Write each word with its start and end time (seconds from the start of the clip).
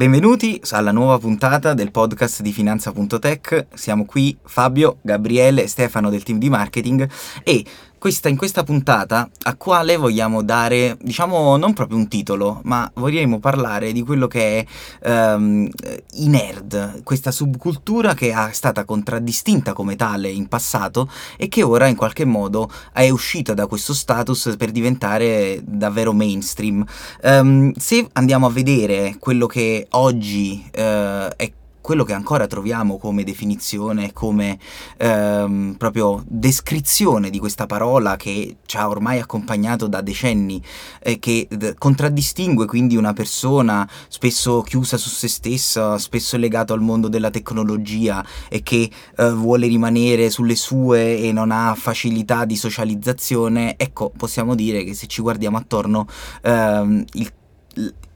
Benvenuti 0.00 0.58
alla 0.70 0.92
nuova 0.92 1.18
puntata 1.18 1.74
del 1.74 1.90
podcast 1.90 2.40
di 2.40 2.52
Finanza.tech. 2.52 3.66
Siamo 3.74 4.06
qui 4.06 4.34
Fabio, 4.42 4.96
Gabriele 5.02 5.64
e 5.64 5.66
Stefano 5.66 6.08
del 6.08 6.22
team 6.22 6.38
di 6.38 6.48
marketing 6.48 7.06
e 7.44 7.62
questa, 8.00 8.30
in 8.30 8.38
questa 8.38 8.64
puntata 8.64 9.28
a 9.42 9.54
quale 9.56 9.96
vogliamo 9.96 10.42
dare, 10.42 10.96
diciamo, 11.02 11.58
non 11.58 11.74
proprio 11.74 11.98
un 11.98 12.08
titolo, 12.08 12.62
ma 12.64 12.90
vogliamo 12.94 13.38
parlare 13.38 13.92
di 13.92 14.02
quello 14.02 14.26
che 14.26 14.66
è 15.00 15.34
um, 15.34 15.68
i 16.14 16.28
nerd, 16.28 17.02
questa 17.02 17.30
subcultura 17.30 18.14
che 18.14 18.32
è 18.32 18.52
stata 18.52 18.86
contraddistinta 18.86 19.74
come 19.74 19.96
tale 19.96 20.30
in 20.30 20.48
passato 20.48 21.10
e 21.36 21.48
che 21.48 21.62
ora 21.62 21.88
in 21.88 21.96
qualche 21.96 22.24
modo 22.24 22.70
è 22.90 23.10
uscita 23.10 23.52
da 23.52 23.66
questo 23.66 23.92
status 23.92 24.54
per 24.56 24.70
diventare 24.70 25.60
davvero 25.62 26.14
mainstream. 26.14 26.82
Um, 27.22 27.70
se 27.74 28.08
andiamo 28.14 28.46
a 28.46 28.50
vedere 28.50 29.16
quello 29.18 29.44
che 29.44 29.86
oggi 29.90 30.64
uh, 30.74 31.28
è 31.36 31.52
quello 31.80 32.04
che 32.04 32.12
ancora 32.12 32.46
troviamo 32.46 32.98
come 32.98 33.24
definizione, 33.24 34.12
come 34.12 34.58
ehm, 34.96 35.74
proprio 35.78 36.22
descrizione 36.26 37.30
di 37.30 37.38
questa 37.38 37.66
parola 37.66 38.16
che 38.16 38.56
ci 38.66 38.76
ha 38.76 38.88
ormai 38.88 39.18
accompagnato 39.18 39.86
da 39.86 40.00
decenni 40.00 40.62
e 41.00 41.18
che 41.18 41.46
d- 41.50 41.74
contraddistingue 41.76 42.66
quindi 42.66 42.96
una 42.96 43.12
persona 43.12 43.88
spesso 44.08 44.62
chiusa 44.62 44.96
su 44.96 45.08
se 45.08 45.28
stessa, 45.28 45.98
spesso 45.98 46.36
legato 46.36 46.72
al 46.72 46.80
mondo 46.80 47.08
della 47.08 47.30
tecnologia 47.30 48.24
e 48.48 48.62
che 48.62 48.90
eh, 49.16 49.30
vuole 49.32 49.66
rimanere 49.66 50.30
sulle 50.30 50.56
sue 50.56 51.18
e 51.18 51.32
non 51.32 51.50
ha 51.50 51.74
facilità 51.74 52.44
di 52.44 52.56
socializzazione, 52.56 53.74
ecco, 53.76 54.12
possiamo 54.16 54.54
dire 54.54 54.84
che 54.84 54.94
se 54.94 55.06
ci 55.06 55.22
guardiamo 55.22 55.56
attorno 55.56 56.06
ehm, 56.42 57.04
il 57.12 57.32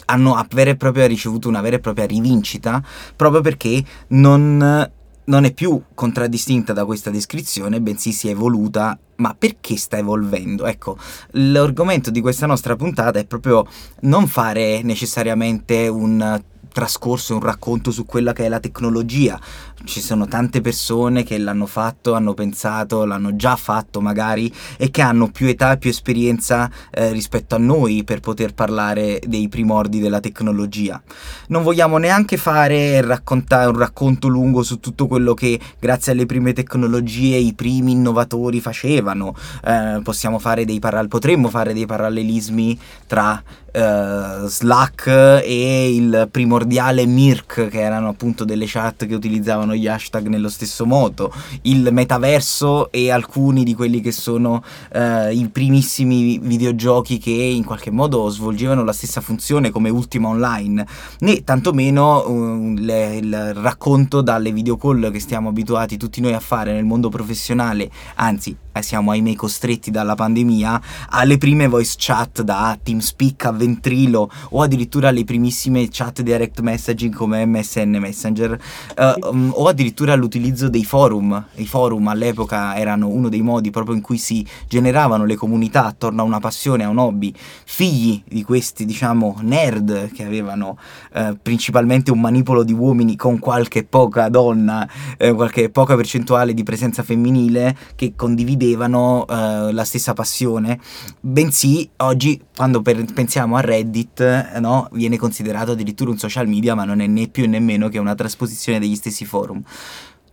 hanno 0.07 0.35
propria 0.77 1.07
ricevuto 1.07 1.49
una 1.49 1.61
vera 1.61 1.77
e 1.77 1.81
propria 1.81 2.07
rivincita 2.07 2.83
proprio 3.17 3.41
perché 3.41 3.83
non, 4.09 4.91
non 5.25 5.45
è 5.45 5.53
più 5.53 5.83
contraddistinta 5.95 6.73
da 6.73 6.85
questa 6.85 7.11
descrizione, 7.11 7.81
bensì 7.81 8.13
si 8.13 8.29
è 8.29 8.33
evoluta 8.33 8.99
ma 9.17 9.35
perché 9.39 9.77
sta 9.77 9.99
evolvendo? 9.99 10.67
Ecco, 10.67 10.97
l'argomento 11.33 12.11
di 12.11 12.21
questa 12.21 12.47
nostra 12.47 12.77
puntata 12.77 13.19
è 13.19 13.25
proprio 13.25 13.67
non 14.01 14.27
fare 14.27 14.83
necessariamente 14.83 15.87
un 15.89 16.43
trascorso 16.75 17.34
un 17.34 17.41
racconto 17.41 17.92
su 17.92 18.05
quella 18.05 18.33
che 18.33 18.47
è 18.47 18.48
la 18.48 18.58
tecnologia. 18.58 19.39
Ci 19.84 20.00
sono 20.00 20.27
tante 20.27 20.61
persone 20.61 21.22
che 21.22 21.39
l'hanno 21.39 21.67
fatto, 21.67 22.14
hanno 22.14 22.34
pensato, 22.34 23.05
l'hanno 23.05 23.36
già 23.36 23.55
fatto 23.55 24.00
magari 24.00 24.53
e 24.77 24.91
che 24.91 25.00
hanno 25.00 25.30
più 25.30 25.47
età 25.47 25.72
e 25.72 25.78
più 25.78 25.91
esperienza 25.91 26.69
eh, 26.91 27.12
rispetto 27.12 27.55
a 27.55 27.58
noi 27.58 28.02
per 28.02 28.19
poter 28.19 28.55
parlare 28.55 29.20
dei 29.25 29.48
primordi 29.48 30.00
della 30.00 30.19
tecnologia. 30.19 31.00
Non 31.48 31.62
vogliamo 31.62 31.97
neanche 31.98 32.36
fare 32.39 33.00
raccontare 33.02 33.69
un 33.69 33.78
racconto 33.78 34.27
lungo 34.27 34.64
su 34.64 34.80
tutto 34.80 35.06
quello 35.06 35.33
che 35.33 35.61
grazie 35.78 36.11
alle 36.11 36.27
prime 36.27 36.52
tecnologie 36.52 37.36
i 37.36 37.55
primi 37.55 37.92
innovatori 37.92 38.61
facevano. 38.61 39.36
Eh, 39.64 40.00
possiamo 40.02 40.41
fare 40.41 40.64
dei 40.64 40.80
paral- 40.80 41.06
potremmo 41.06 41.50
fare 41.50 41.72
dei 41.72 41.86
parallelismi 41.86 42.80
tra 43.06 43.41
uh, 43.75 44.47
Slack 44.47 45.06
e 45.44 45.94
il 45.94 46.28
primordiale 46.30 47.06
Mirk, 47.06 47.69
che 47.69 47.80
erano 47.80 48.08
appunto 48.08 48.44
delle 48.44 48.64
chat 48.67 49.06
che 49.06 49.14
utilizzavano 49.14 49.75
gli 49.75 49.86
hashtag 49.86 50.27
nello 50.28 50.48
stesso 50.48 50.86
modo, 50.86 51.33
il 51.62 51.89
metaverso 51.91 52.91
e 52.91 53.11
alcuni 53.11 53.64
di 53.64 53.75
quelli 53.75 54.00
che 54.00 54.12
sono 54.12 54.62
uh, 54.92 55.30
i 55.30 55.48
primissimi 55.50 56.39
videogiochi 56.39 57.19
che 57.19 57.30
in 57.30 57.64
qualche 57.64 57.91
modo 57.91 58.28
svolgevano 58.28 58.84
la 58.84 58.92
stessa 58.92 59.20
funzione 59.20 59.70
come 59.70 59.91
Ultima 59.91 60.28
Online, 60.28 60.86
né 61.20 61.42
tantomeno 61.45 62.28
uh, 62.28 62.74
le, 62.77 63.17
il 63.17 63.55
racconto 63.55 64.20
dalle 64.20 64.52
video 64.52 64.77
call 64.77 65.11
che 65.11 65.20
stiamo 65.20 65.48
abituati 65.48 65.96
tutti 65.96 66.20
noi 66.20 66.34
a 66.34 66.40
fare 66.40 66.73
nel 66.73 66.84
mondo 66.84 67.08
professionale, 67.08 67.90
anzi 68.17 68.57
siamo 68.80 69.13
ahimè 69.13 69.34
costretti 69.34 69.90
dalla 69.90 70.14
pandemia, 70.14 70.80
alle 71.11 71.39
prime 71.39 71.68
voice 71.68 71.95
chat 71.96 72.42
da 72.42 72.77
TeamSpeak 72.83 73.45
a 73.45 73.52
Ventrilo 73.64 74.30
o 74.51 74.61
addirittura 74.61 75.08
alle 75.08 75.25
primissime 75.25 75.89
chat 75.91 76.20
direct 76.20 76.61
messaging 76.61 77.14
come 77.14 77.45
MSN 77.47 77.97
Messenger 77.98 78.58
uh, 78.97 79.29
um, 79.29 79.51
o 79.55 79.67
addirittura 79.67 80.14
l'utilizzo 80.14 80.69
dei 80.69 80.85
forum. 80.85 81.45
I 81.55 81.67
forum 81.67 82.07
all'epoca 82.08 82.77
erano 82.77 83.08
uno 83.08 83.29
dei 83.29 83.41
modi 83.41 83.70
proprio 83.70 83.95
in 83.95 84.02
cui 84.02 84.19
si 84.19 84.47
generavano 84.69 85.25
le 85.25 85.36
comunità 85.36 85.86
attorno 85.86 86.23
a 86.23 86.25
una 86.25 86.41
passione, 86.41 86.85
a 86.85 86.89
un 86.89 86.98
hobby, 86.98 87.33
figli 87.64 88.23
di 88.27 88.42
questi 88.42 88.85
diciamo 88.85 89.39
nerd 89.41 90.13
che 90.13 90.25
avevano 90.25 90.79
uh, 91.14 91.36
principalmente 91.41 92.11
un 92.11 92.20
manipolo 92.20 92.63
di 92.63 92.73
uomini 92.73 93.17
con 93.17 93.39
qualche 93.39 93.85
poca 93.85 94.29
donna, 94.29 94.89
eh, 95.17 95.33
qualche 95.33 95.70
poca 95.70 95.96
percentuale 95.96 96.52
di 96.55 96.63
presenza 96.63 97.02
femminile 97.02 97.77
che 97.95 98.13
condividevano 98.17 99.27
eh, 99.27 99.73
la 99.73 99.85
stessa 99.85 100.13
passione, 100.13 100.79
bensì 101.20 101.89
oggi 101.98 102.41
quando 102.55 102.83
per, 102.83 103.05
pensiamo 103.13 103.54
a 103.57 103.61
Reddit 103.61 104.20
eh, 104.20 104.61
no, 104.61 104.89
viene 104.92 105.17
considerato 105.17 105.73
addirittura 105.73 106.11
un 106.11 106.19
social 106.19 106.47
media 106.48 106.75
ma 106.75 106.85
non 106.85 107.01
è 107.01 107.07
né 107.07 107.29
più 107.29 107.48
né 107.48 107.61
meno 107.61 107.89
che 107.89 107.98
una 107.98 108.15
trasposizione 108.15 108.79
degli 108.79 108.97
stessi 108.97 109.25
forum 109.25 109.63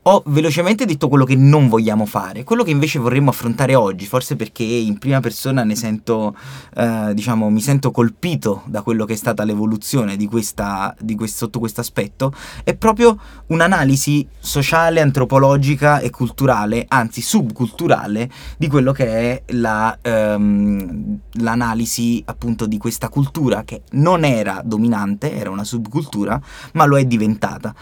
ho 0.04 0.24
velocemente 0.26 0.86
detto 0.86 1.08
quello 1.08 1.26
che 1.26 1.36
non 1.36 1.68
vogliamo 1.68 2.08
fare, 2.08 2.44
quello 2.44 2.64
che 2.64 2.72
invece 2.72 2.98
vorremmo 2.98 3.30
affrontare 3.30 3.76
oggi, 3.76 4.08
forse 4.08 4.36
perché 4.36 4.64
in 4.64 4.98
prima 4.98 5.20
persona 5.20 5.64
ne 5.64 5.76
sento, 5.76 6.36
eh, 6.76 7.12
diciamo, 7.14 7.52
mi 7.52 7.62
sento 7.62 7.92
colpito 7.92 8.64
da 8.66 8.82
quello 8.82 9.06
che 9.06 9.14
è 9.14 9.16
stata 9.16 9.44
l'evoluzione 9.44 10.16
di 10.16 10.26
questa, 10.26 10.96
di 11.00 11.14
questo, 11.16 11.46
sotto 11.46 11.60
questo 11.60 11.82
aspetto, 11.82 12.34
è 12.64 12.76
proprio 12.76 13.16
un'analisi 13.48 14.28
sociale, 14.40 15.02
antropologica 15.02 16.00
e 16.00 16.10
culturale, 16.10 16.86
anzi 16.88 17.22
subculturale, 17.22 18.28
di 18.58 18.68
quello 18.68 18.94
che 18.94 19.06
è 19.06 19.44
la, 19.54 19.96
ehm, 20.02 21.20
l'analisi 21.34 22.24
appunto 22.26 22.66
di 22.66 22.80
questa 22.80 23.10
cultura 23.10 23.64
che 23.64 23.84
non 23.92 24.26
era 24.26 24.64
dominante, 24.66 25.32
era 25.32 25.52
una 25.52 25.64
subcultura, 25.64 26.42
ma 26.74 26.86
lo 26.86 26.98
è 26.98 27.06
diventata. 27.06 27.76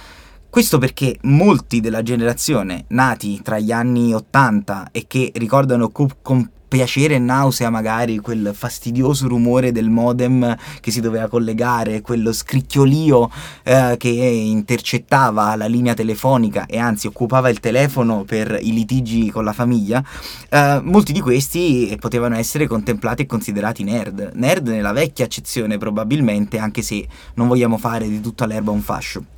Questo 0.50 0.80
perché 0.80 1.16
molti 1.22 1.80
della 1.80 2.02
generazione 2.02 2.86
nati 2.88 3.40
tra 3.44 3.60
gli 3.60 3.72
anni 3.72 4.16
80 4.16 4.90
e 4.92 5.06
che 5.06 5.32
ricordano 5.36 5.90
co- 5.90 6.10
con 6.24 6.50
piacere 6.68 7.16
e 7.16 7.20
nausea 7.20 7.70
magari 7.70 8.18
quel 8.18 8.52
fastidioso 8.56 9.28
rumore 9.28 9.72
del 9.72 9.92
modem 9.92 10.58
che 10.82 10.90
si 10.90 11.02
doveva 11.02 11.28
collegare, 11.28 12.02
quello 12.02 12.34
scricchiolio 12.34 13.30
eh, 13.62 13.96
che 14.00 14.10
intercettava 14.10 15.56
la 15.56 15.68
linea 15.68 15.94
telefonica 15.94 16.66
e 16.66 16.80
anzi 16.80 17.06
occupava 17.06 17.50
il 17.50 17.60
telefono 17.60 18.24
per 18.24 18.58
i 18.60 18.74
litigi 18.74 19.30
con 19.30 19.44
la 19.44 19.54
famiglia, 19.54 20.04
eh, 20.50 20.80
molti 20.84 21.14
di 21.14 21.22
questi 21.22 21.96
potevano 22.00 22.36
essere 22.36 22.66
contemplati 22.66 23.22
e 23.22 23.26
considerati 23.28 23.84
nerd. 23.84 24.31
Nerd 24.34 24.68
nella 24.68 24.94
vecchia 24.94 25.26
accezione 25.26 25.78
probabilmente, 25.78 26.58
anche 26.58 26.81
se 26.81 27.08
non 27.36 27.48
vogliamo 27.48 27.78
fare 27.78 28.10
di 28.10 28.20
tutta 28.20 28.48
l'erba 28.48 28.72
un 28.72 28.81
fascio. 28.81 29.38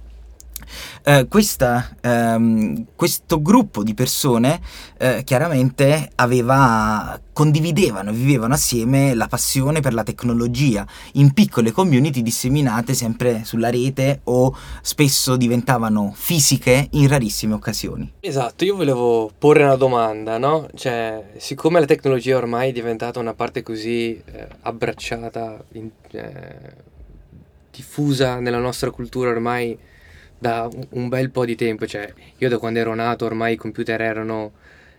Eh, 1.04 1.28
questa, 1.28 1.96
ehm, 2.00 2.86
questo 2.96 3.42
gruppo 3.42 3.82
di 3.82 3.96
persone 3.96 4.62
eh, 5.00 5.24
chiaramente 5.24 6.12
aveva, 6.16 7.20
condividevano, 7.34 8.12
vivevano 8.12 8.54
assieme 8.54 9.16
la 9.16 9.28
passione 9.28 9.80
per 9.80 9.96
la 9.96 10.04
tecnologia 10.04 10.86
in 11.14 11.34
piccole 11.34 11.72
community 11.72 12.22
disseminate 12.22 12.94
sempre 12.94 13.44
sulla 13.46 13.72
rete 13.72 14.22
o 14.26 14.56
spesso 14.82 15.38
diventavano 15.38 16.14
fisiche 16.16 16.88
in 16.92 17.08
rarissime 17.08 17.56
occasioni. 17.56 18.14
Esatto, 18.20 18.64
io 18.64 18.76
volevo 18.76 19.32
porre 19.36 19.64
una 19.64 19.78
domanda, 19.78 20.38
no? 20.38 20.68
Cioè, 20.76 21.32
siccome 21.38 21.80
la 21.80 21.88
tecnologia 21.88 22.38
ormai 22.38 22.70
è 22.70 22.74
diventata 22.74 23.20
una 23.20 23.34
parte 23.34 23.64
così 23.64 24.22
eh, 24.24 24.48
abbracciata, 24.62 25.64
in, 25.74 25.90
eh, 26.12 26.90
diffusa 27.72 28.40
nella 28.40 28.60
nostra 28.60 28.92
cultura 28.92 29.32
ormai 29.32 29.90
da 30.42 30.68
un 30.90 31.08
bel 31.08 31.30
po' 31.30 31.46
di 31.46 31.56
tempo, 31.56 31.86
cioè 31.86 32.12
io 32.36 32.50
da 32.50 32.58
quando 32.58 32.80
ero 32.80 32.96
nato 32.96 33.26
ormai 33.26 33.54
i 33.54 33.58
computer 33.58 34.02
erano 34.02 34.54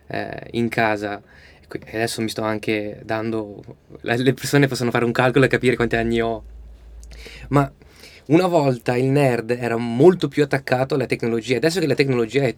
eh, 0.07 0.47
in 0.51 0.69
casa. 0.69 1.21
E 1.67 1.95
adesso 1.97 2.21
mi 2.21 2.29
sto 2.29 2.43
anche 2.43 3.01
dando, 3.03 3.61
le 4.01 4.33
persone 4.33 4.67
possono 4.67 4.89
fare 4.89 5.03
un 5.03 5.11
calcolo 5.11 5.43
e 5.43 5.49
capire 5.49 5.75
quanti 5.75 5.97
anni 5.97 6.21
ho, 6.21 6.43
ma 7.49 7.69
una 8.27 8.47
volta 8.47 8.95
il 8.95 9.07
nerd 9.07 9.51
era 9.51 9.75
molto 9.75 10.29
più 10.29 10.43
attaccato 10.43 10.95
alla 10.95 11.07
tecnologia, 11.07 11.57
adesso 11.57 11.81
che 11.81 11.87
la 11.87 11.95
tecnologia 11.95 12.43
è, 12.43 12.55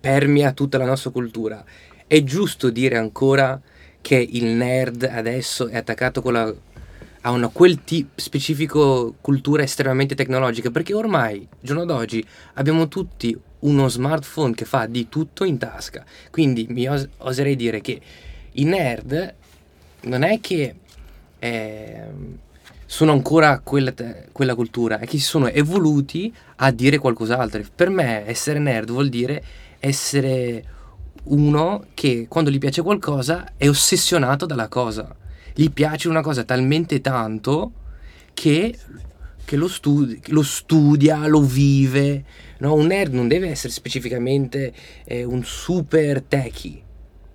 permea 0.00 0.52
tutta 0.52 0.78
la 0.78 0.86
nostra 0.86 1.10
cultura, 1.10 1.62
è 2.06 2.22
giusto 2.22 2.70
dire 2.70 2.96
ancora 2.96 3.60
che 4.00 4.16
il 4.16 4.46
nerd 4.46 5.02
adesso 5.02 5.68
è 5.68 5.76
attaccato 5.76 6.22
con 6.22 6.32
la 6.32 6.54
a 7.22 7.30
una 7.30 7.48
quel 7.48 7.84
tipo 7.84 8.10
specifico 8.16 9.14
cultura 9.20 9.62
estremamente 9.62 10.14
tecnologica, 10.14 10.70
perché 10.70 10.94
ormai, 10.94 11.46
giorno 11.60 11.84
d'oggi, 11.84 12.24
abbiamo 12.54 12.88
tutti 12.88 13.36
uno 13.60 13.88
smartphone 13.88 14.54
che 14.54 14.64
fa 14.64 14.86
di 14.86 15.08
tutto 15.08 15.44
in 15.44 15.58
tasca. 15.58 16.04
Quindi 16.30 16.66
mi 16.68 16.88
os- 16.88 17.08
oserei 17.18 17.56
dire 17.56 17.80
che 17.80 18.00
i 18.52 18.64
nerd 18.64 19.34
non 20.02 20.22
è 20.24 20.40
che 20.40 20.74
eh, 21.38 22.04
sono 22.86 23.12
ancora 23.12 23.60
quella, 23.60 23.94
quella 24.32 24.54
cultura, 24.54 24.98
è 24.98 25.06
che 25.06 25.18
si 25.18 25.24
sono 25.24 25.48
evoluti 25.48 26.32
a 26.56 26.70
dire 26.72 26.98
qualcos'altro. 26.98 27.62
Per 27.74 27.88
me 27.88 28.26
essere 28.26 28.58
nerd 28.58 28.90
vuol 28.90 29.08
dire 29.08 29.42
essere 29.78 30.64
uno 31.24 31.86
che 31.94 32.26
quando 32.28 32.50
gli 32.50 32.58
piace 32.58 32.82
qualcosa 32.82 33.52
è 33.56 33.68
ossessionato 33.68 34.44
dalla 34.44 34.68
cosa. 34.68 35.14
Gli 35.54 35.70
piace 35.70 36.08
una 36.08 36.22
cosa 36.22 36.44
talmente 36.44 37.00
tanto 37.00 37.72
che, 38.34 38.76
che 39.44 39.56
lo, 39.56 39.68
studi- 39.68 40.20
lo, 40.28 40.42
studia, 40.42 41.26
lo 41.26 41.42
vive. 41.42 42.24
No? 42.58 42.74
Un 42.74 42.86
nerd 42.86 43.12
non 43.12 43.28
deve 43.28 43.48
essere 43.48 43.72
specificamente 43.72 44.72
eh, 45.04 45.24
un 45.24 45.44
super 45.44 46.22
techie 46.22 46.82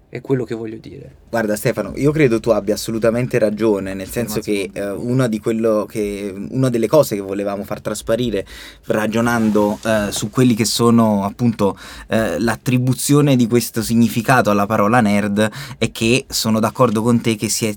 è 0.09 0.21
quello 0.21 0.45
che 0.45 0.55
voglio 0.55 0.77
dire. 0.77 1.15
Guarda 1.29 1.55
Stefano, 1.57 1.91
io 1.95 2.11
credo 2.11 2.39
tu 2.39 2.51
abbia 2.51 2.75
assolutamente 2.75 3.37
ragione, 3.39 3.93
nel 3.93 4.07
senso 4.07 4.39
che, 4.39 4.69
eh, 4.71 4.89
una, 4.89 5.27
che 5.27 6.33
una, 6.49 6.69
delle 6.69 6.87
cose 6.87 7.15
che 7.15 7.21
volevamo 7.21 7.65
far 7.65 7.81
trasparire 7.81 8.45
ragionando 8.85 9.77
eh, 9.83 10.07
su 10.11 10.29
quelli 10.29 10.55
che 10.55 10.63
sono 10.63 11.25
appunto 11.25 11.77
eh, 12.07 12.39
l'attribuzione 12.39 13.35
di 13.35 13.47
questo 13.47 13.81
significato 13.81 14.49
alla 14.49 14.65
parola 14.65 15.01
nerd 15.01 15.49
è 15.77 15.91
che 15.91 16.25
sono 16.29 16.61
d'accordo 16.61 17.01
con 17.01 17.19
te 17.19 17.35
che 17.35 17.49
si 17.49 17.65
è 17.65 17.75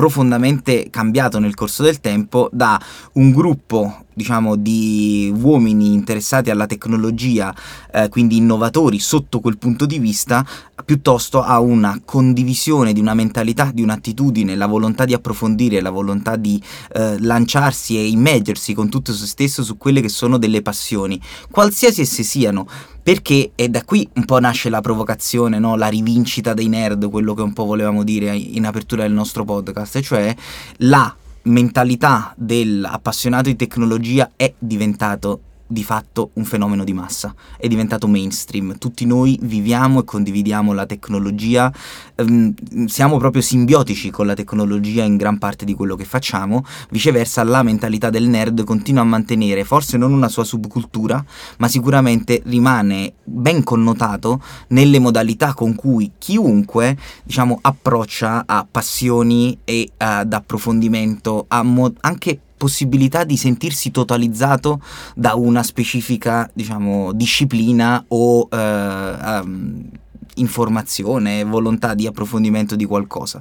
profondamente 0.00 0.88
cambiato 0.88 1.38
nel 1.38 1.54
corso 1.54 1.82
del 1.82 2.00
tempo 2.00 2.48
da 2.54 2.80
un 3.12 3.32
gruppo 3.32 4.06
diciamo 4.20 4.54
di 4.54 5.32
uomini 5.34 5.94
interessati 5.94 6.50
alla 6.50 6.66
tecnologia 6.66 7.54
eh, 7.90 8.10
quindi 8.10 8.36
innovatori 8.36 8.98
sotto 8.98 9.40
quel 9.40 9.56
punto 9.56 9.86
di 9.86 9.98
vista 9.98 10.46
piuttosto 10.84 11.42
a 11.42 11.58
una 11.58 11.98
condivisione 12.04 12.92
di 12.92 13.00
una 13.00 13.14
mentalità 13.14 13.70
di 13.72 13.82
un'attitudine 13.82 14.54
la 14.56 14.66
volontà 14.66 15.06
di 15.06 15.14
approfondire 15.14 15.80
la 15.80 15.90
volontà 15.90 16.36
di 16.36 16.60
eh, 16.92 17.18
lanciarsi 17.18 17.96
e 17.96 18.08
immergersi 18.08 18.74
con 18.74 18.90
tutto 18.90 19.14
se 19.14 19.26
stesso 19.26 19.62
su 19.62 19.78
quelle 19.78 20.02
che 20.02 20.10
sono 20.10 20.36
delle 20.36 20.60
passioni 20.60 21.18
qualsiasi 21.50 22.02
esse 22.02 22.22
siano 22.22 22.66
perché 23.02 23.52
e 23.54 23.70
da 23.70 23.82
qui 23.84 24.06
un 24.16 24.26
po' 24.26 24.38
nasce 24.38 24.68
la 24.68 24.82
provocazione, 24.82 25.58
no? 25.58 25.74
la 25.74 25.88
rivincita 25.88 26.52
dei 26.52 26.68
nerd, 26.68 27.08
quello 27.08 27.32
che 27.32 27.40
un 27.40 27.54
po' 27.54 27.64
volevamo 27.64 28.04
dire 28.04 28.36
in 28.36 28.66
apertura 28.66 29.02
del 29.02 29.12
nostro 29.12 29.42
podcast, 29.44 30.00
cioè 30.00 30.36
la 30.80 31.16
mentalità 31.50 32.32
dell'appassionato 32.36 33.48
di 33.48 33.56
tecnologia 33.56 34.30
è 34.36 34.52
diventato 34.58 35.40
di 35.70 35.84
fatto 35.84 36.30
un 36.32 36.44
fenomeno 36.44 36.82
di 36.82 36.92
massa, 36.92 37.32
è 37.56 37.68
diventato 37.68 38.08
mainstream, 38.08 38.76
tutti 38.76 39.06
noi 39.06 39.38
viviamo 39.40 40.00
e 40.00 40.04
condividiamo 40.04 40.72
la 40.72 40.84
tecnologia, 40.84 41.72
ehm, 42.16 42.86
siamo 42.86 43.18
proprio 43.18 43.40
simbiotici 43.40 44.10
con 44.10 44.26
la 44.26 44.34
tecnologia 44.34 45.04
in 45.04 45.16
gran 45.16 45.38
parte 45.38 45.64
di 45.64 45.74
quello 45.74 45.94
che 45.94 46.04
facciamo, 46.04 46.64
viceversa 46.90 47.44
la 47.44 47.62
mentalità 47.62 48.10
del 48.10 48.28
nerd 48.28 48.64
continua 48.64 49.02
a 49.02 49.04
mantenere 49.04 49.62
forse 49.62 49.96
non 49.96 50.12
una 50.12 50.28
sua 50.28 50.42
subcultura, 50.42 51.24
ma 51.58 51.68
sicuramente 51.68 52.42
rimane 52.46 53.12
ben 53.22 53.62
connotato 53.62 54.42
nelle 54.68 54.98
modalità 54.98 55.54
con 55.54 55.76
cui 55.76 56.10
chiunque 56.18 56.96
diciamo 57.22 57.58
approccia 57.62 58.42
a 58.44 58.66
passioni 58.68 59.56
e 59.62 59.88
ad 59.98 60.32
approfondimento, 60.32 61.44
a 61.46 61.62
mo- 61.62 61.92
anche 62.00 62.40
possibilità 62.60 63.24
di 63.24 63.38
sentirsi 63.38 63.90
totalizzato 63.90 64.82
da 65.14 65.34
una 65.34 65.62
specifica, 65.62 66.50
diciamo, 66.52 67.12
disciplina 67.14 68.04
o 68.08 68.46
eh, 68.52 69.40
um, 69.40 69.88
informazione, 70.34 71.42
volontà 71.44 71.94
di 71.94 72.06
approfondimento 72.06 72.76
di 72.76 72.84
qualcosa. 72.84 73.40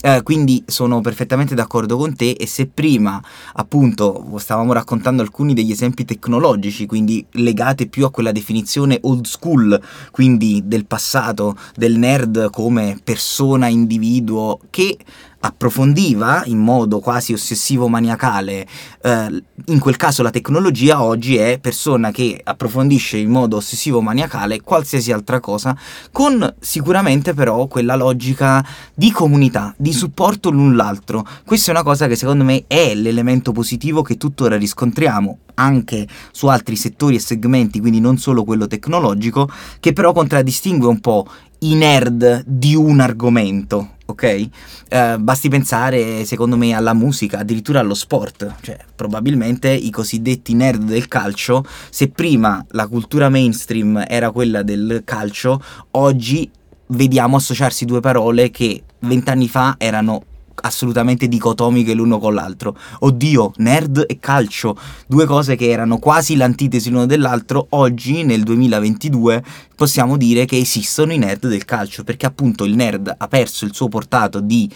Eh, 0.00 0.22
quindi 0.22 0.62
sono 0.66 1.00
perfettamente 1.00 1.56
d'accordo 1.56 1.96
con 1.96 2.14
te 2.14 2.30
e 2.30 2.46
se 2.46 2.66
prima 2.66 3.20
appunto 3.54 4.24
stavamo 4.36 4.72
raccontando 4.72 5.20
alcuni 5.22 5.52
degli 5.52 5.72
esempi 5.72 6.04
tecnologici, 6.04 6.86
quindi 6.86 7.26
legati 7.32 7.88
più 7.88 8.04
a 8.04 8.10
quella 8.10 8.32
definizione 8.32 8.98
old 9.02 9.26
school, 9.26 9.80
quindi 10.12 10.62
del 10.64 10.86
passato, 10.86 11.56
del 11.74 11.96
nerd 11.98 12.50
come 12.50 12.98
persona, 13.02 13.66
individuo 13.66 14.60
che 14.70 14.96
approfondiva 15.40 16.42
in 16.46 16.58
modo 16.58 17.00
quasi 17.00 17.32
ossessivo 17.32 17.88
maniacale 17.88 18.66
eh, 19.02 19.42
in 19.66 19.78
quel 19.78 19.96
caso 19.96 20.22
la 20.22 20.30
tecnologia 20.30 21.02
oggi 21.02 21.36
è 21.36 21.58
persona 21.60 22.10
che 22.10 22.40
approfondisce 22.42 23.16
in 23.16 23.30
modo 23.30 23.56
ossessivo 23.56 24.00
maniacale 24.00 24.60
qualsiasi 24.60 25.12
altra 25.12 25.40
cosa 25.40 25.76
con 26.10 26.54
sicuramente 26.58 27.34
però 27.34 27.66
quella 27.66 27.94
logica 27.94 28.64
di 28.94 29.10
comunità 29.10 29.74
di 29.76 29.92
supporto 29.92 30.50
l'un 30.50 30.76
l'altro. 30.76 31.26
Questa 31.44 31.70
è 31.70 31.74
una 31.74 31.82
cosa 31.82 32.06
che 32.06 32.16
secondo 32.16 32.44
me 32.44 32.64
è 32.66 32.94
l'elemento 32.94 33.52
positivo 33.52 34.02
che 34.02 34.16
tuttora 34.16 34.56
riscontriamo 34.56 35.38
anche 35.54 36.06
su 36.32 36.46
altri 36.46 36.76
settori 36.76 37.16
e 37.16 37.20
segmenti, 37.20 37.80
quindi 37.80 38.00
non 38.00 38.18
solo 38.18 38.44
quello 38.44 38.66
tecnologico, 38.66 39.48
che 39.78 39.92
però 39.92 40.12
contraddistingue 40.12 40.88
un 40.88 41.00
po' 41.00 41.26
i 41.60 41.74
nerd 41.74 42.44
di 42.46 42.74
un 42.74 43.00
argomento, 43.00 43.96
ok? 44.10 44.48
Eh, 44.88 45.16
basti 45.18 45.48
pensare, 45.48 46.24
secondo 46.24 46.56
me, 46.56 46.72
alla 46.74 46.94
musica, 46.94 47.38
addirittura 47.38 47.80
allo 47.80 47.94
sport. 47.94 48.54
Cioè, 48.60 48.78
probabilmente 48.94 49.70
i 49.70 49.90
cosiddetti 49.90 50.54
nerd 50.54 50.82
del 50.84 51.08
calcio, 51.08 51.64
se 51.90 52.08
prima 52.08 52.64
la 52.70 52.86
cultura 52.86 53.28
mainstream 53.28 54.04
era 54.06 54.30
quella 54.30 54.62
del 54.62 55.02
calcio, 55.04 55.62
oggi 55.92 56.50
vediamo 56.88 57.36
associarsi 57.36 57.84
due 57.84 58.00
parole 58.00 58.50
che 58.50 58.82
vent'anni 59.00 59.48
fa 59.48 59.76
erano 59.78 60.22
assolutamente 60.60 61.28
dicotomiche 61.28 61.94
l'uno 61.94 62.18
con 62.18 62.34
l'altro. 62.34 62.76
Oddio, 63.00 63.52
nerd 63.56 64.04
e 64.06 64.18
calcio, 64.18 64.76
due 65.06 65.26
cose 65.26 65.56
che 65.56 65.68
erano 65.68 65.98
quasi 65.98 66.36
l'antitesi 66.36 66.90
l'uno 66.90 67.06
dell'altro, 67.06 67.66
oggi 67.70 68.22
nel 68.24 68.42
2022 68.42 69.42
possiamo 69.74 70.16
dire 70.16 70.44
che 70.44 70.58
esistono 70.58 71.12
i 71.12 71.18
nerd 71.18 71.48
del 71.48 71.64
calcio, 71.64 72.04
perché 72.04 72.26
appunto 72.26 72.64
il 72.64 72.74
nerd 72.74 73.14
ha 73.16 73.28
perso 73.28 73.64
il 73.64 73.74
suo 73.74 73.88
portato 73.88 74.40
di 74.40 74.70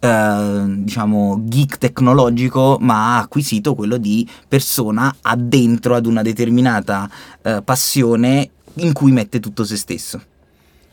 Uh, 0.00 0.82
diciamo 0.82 1.42
geek 1.42 1.76
tecnologico 1.76 2.78
ma 2.80 3.16
ha 3.16 3.18
acquisito 3.18 3.74
quello 3.74 3.98
di 3.98 4.26
persona 4.48 5.14
addentro 5.20 5.94
ad 5.94 6.06
una 6.06 6.22
determinata 6.22 7.06
uh, 7.42 7.62
passione 7.62 8.48
in 8.76 8.94
cui 8.94 9.12
mette 9.12 9.40
tutto 9.40 9.62
se 9.62 9.76
stesso 9.76 10.22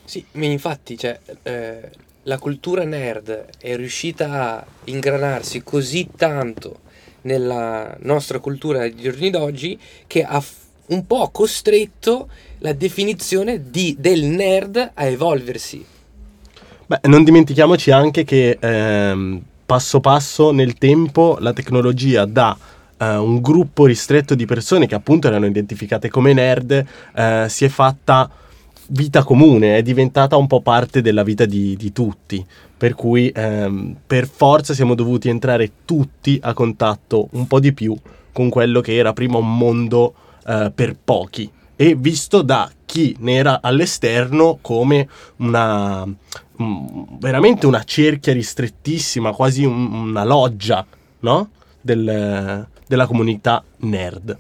sì 0.04 0.25
infatti 0.34 0.98
cioè, 0.98 1.18
eh, 1.44 1.89
la 2.27 2.38
cultura 2.38 2.83
nerd 2.83 3.45
è 3.57 3.75
riuscita 3.75 4.56
a 4.56 4.65
ingranarsi 4.85 5.63
così 5.63 6.10
tanto 6.15 6.79
nella 7.22 7.96
nostra 8.01 8.39
cultura 8.39 8.79
dei 8.79 8.96
giorni 8.96 9.29
d'oggi 9.29 9.79
che 10.05 10.24
ha 10.24 10.41
un 10.88 11.07
po' 11.07 11.29
costretto 11.29 12.27
la 12.60 12.74
definizione 12.74 13.69
di, 13.69 13.96
del 13.98 14.24
nerd 14.24 14.91
a 14.93 15.05
evolversi. 15.05 15.86
Beh, 16.86 17.00
non 17.03 17.24
dimentichiamoci 17.24 17.91
anche 17.91 18.24
che 18.25 18.57
ehm, 18.60 19.41
passo 19.65 20.00
passo 20.01 20.51
nel 20.51 20.77
tempo 20.77 21.38
la 21.39 21.53
tecnologia 21.53 22.25
da 22.25 22.57
eh, 22.98 23.15
un 23.15 23.39
gruppo 23.39 23.86
ristretto 23.86 24.36
di 24.36 24.46
persone 24.46 24.86
che 24.86 24.96
appunto 24.96 25.27
erano 25.27 25.46
identificate 25.46 26.10
come 26.10 26.34
nerd 26.34 26.86
eh, 27.15 27.46
si 27.48 27.63
è 27.63 27.69
fatta 27.69 28.29
vita 28.89 29.24
comune, 29.24 29.77
è 29.77 29.82
diventata 29.82 30.36
un 30.36 30.48
po' 30.48 30.62
parte 30.62 31.01
della 31.01 31.24
vita 31.24 31.46
di, 31.46 31.75
di 31.75 31.91
tutti, 31.91 32.46
per 32.77 32.94
cui 32.96 33.32
ehm, 33.34 33.96
per 34.06 34.27
forza 34.27 34.74
siamo 34.74 34.96
dovuti 34.96 35.29
entrare 35.29 35.72
tutti 35.86 36.39
a 36.41 36.53
contatto 36.53 37.27
un 37.32 37.48
po' 37.48 37.60
di 37.60 37.74
più 37.74 37.96
con 38.32 38.50
quello 38.50 38.82
che 38.82 38.96
era 38.96 39.13
prima 39.13 39.38
un 39.38 39.58
mondo 39.58 40.13
eh, 40.46 40.72
per 40.74 40.96
pochi 41.03 41.50
e 41.75 41.96
visto 41.96 42.41
da 42.41 42.70
chi 42.86 43.15
ne 43.20 43.36
era 43.36 43.62
all'esterno 43.62 44.58
come 44.62 45.08
una 45.38 46.03
um, 46.58 47.17
veramente 47.20 47.65
una 47.67 47.84
cerchia 47.84 48.34
ristrettissima, 48.34 49.32
quasi 49.32 49.63
un, 49.63 49.91
una 49.91 50.24
loggia, 50.24 50.86
no? 51.20 51.50
Del, 51.79 52.67
della 52.86 53.06
comunità 53.06 53.63
nerd. 53.77 54.38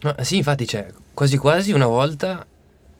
No, 0.00 0.14
sì, 0.20 0.36
infatti 0.36 0.64
c'è 0.64 0.86
quasi 1.12 1.36
quasi 1.36 1.72
una 1.72 1.86
volta 1.86 2.46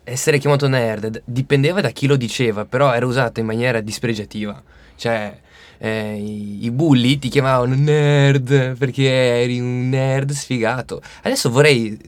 essere 0.09 0.39
chiamato 0.39 0.69
nerd 0.69 1.23
dipendeva 1.25 1.81
da 1.81 1.91
chi 1.91 2.07
lo 2.07 2.17
diceva, 2.17 2.65
però 2.65 2.93
era 2.93 3.07
usato 3.07 3.41
in 3.41 3.47
maniera 3.47 3.81
dispregiativa. 3.81 4.61
Cioè, 4.97 5.39
eh, 5.79 6.15
i, 6.15 6.65
i, 6.65 6.71
bulli 6.71 7.19
ti 7.19 7.29
chiamavano 7.29 7.75
nerd 7.75 8.77
perché 8.77 9.09
eri 9.43 9.61
un 9.61 9.89
nerd 9.89 10.33
sfigato. 10.33 11.01
Adesso 11.23 11.51
vorrei. 11.51 11.99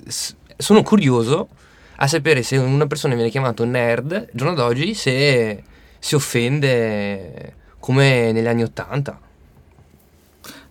Sono 0.56 0.82
curioso 0.82 1.48
a 1.96 2.06
sapere 2.06 2.42
se 2.42 2.56
una 2.56 2.86
persona 2.86 3.14
viene 3.14 3.30
chiamata 3.30 3.64
nerd, 3.64 4.28
giorno 4.32 4.54
d'oggi, 4.54 4.94
se 4.94 5.62
si 5.98 6.14
offende 6.14 7.54
come 7.78 8.32
negli 8.32 8.46
anni 8.46 8.62
Ottanta. 8.62 9.18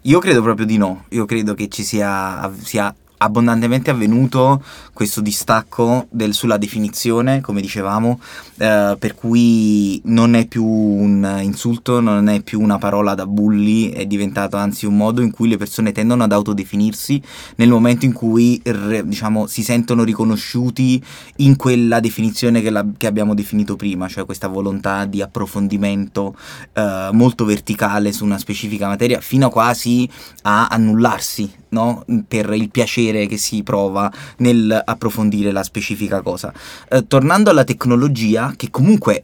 Io 0.04 0.20
credo 0.20 0.42
proprio 0.42 0.66
di 0.66 0.78
no. 0.78 1.06
Io 1.10 1.26
credo 1.26 1.54
che 1.54 1.68
ci 1.68 1.84
sia, 1.84 2.52
sia 2.62 2.94
abbondantemente 3.22 3.90
avvenuto 3.90 4.64
questo 4.94 5.22
distacco 5.22 6.08
del, 6.10 6.34
sulla 6.34 6.58
definizione, 6.58 7.42
come 7.42 7.62
dicevamo, 7.62 8.20
eh, 8.58 8.96
per 8.98 9.16
cui 9.16 10.02
non 10.06 10.36
è 10.36 10.46
più 10.48 10.66
un 10.66 11.40
insulto, 11.42 12.00
non 12.00 12.28
è 12.30 12.42
più 12.42 12.62
una 12.62 12.78
parola 12.78 13.16
da 13.16 13.26
bulli, 13.26 13.92
è 13.92 14.06
diventato 14.06 14.58
anzi 14.58 14.86
un 14.86 14.96
modo 14.96 15.22
in 15.22 15.32
cui 15.32 15.50
le 15.50 15.58
persone 15.58 15.92
tendono 15.92 16.24
ad 16.24 16.32
autodefinirsi 16.32 17.22
nel 17.56 17.70
momento 17.70 18.06
in 18.06 18.14
cui 18.14 18.62
diciamo, 19.04 19.48
si 19.48 19.64
sentono 19.64 20.04
riconosciuti 20.04 21.02
in 21.38 21.56
quella 21.56 22.00
definizione 22.00 22.62
che, 22.62 22.70
la, 22.70 22.86
che 22.98 23.08
abbiamo 23.08 23.34
definito 23.34 23.76
prima, 23.76 24.08
cioè 24.08 24.26
questa 24.26 24.48
volontà 24.48 25.06
di 25.06 25.22
approfondimento 25.22 26.36
eh, 26.74 27.10
molto 27.12 27.44
verticale 27.46 28.12
su 28.12 28.24
una 28.24 28.38
specifica 28.38 28.88
materia, 28.88 29.20
fino 29.20 29.50
quasi 29.50 30.10
a 30.44 30.68
annullarsi 30.68 31.52
no? 31.70 32.06
per 32.28 32.52
il 32.54 32.70
piacere 32.70 33.09
che 33.28 33.38
si 33.38 33.63
prova 33.63 34.12
nel 34.38 34.82
approfondire 34.86 35.51
la 35.51 35.63
specifica 35.63 36.22
cosa. 36.22 36.54
Eh, 36.89 37.08
tornando 37.08 37.50
alla 37.50 37.63
tecnologia, 37.63 38.54
che 38.56 38.70
comunque 38.70 39.24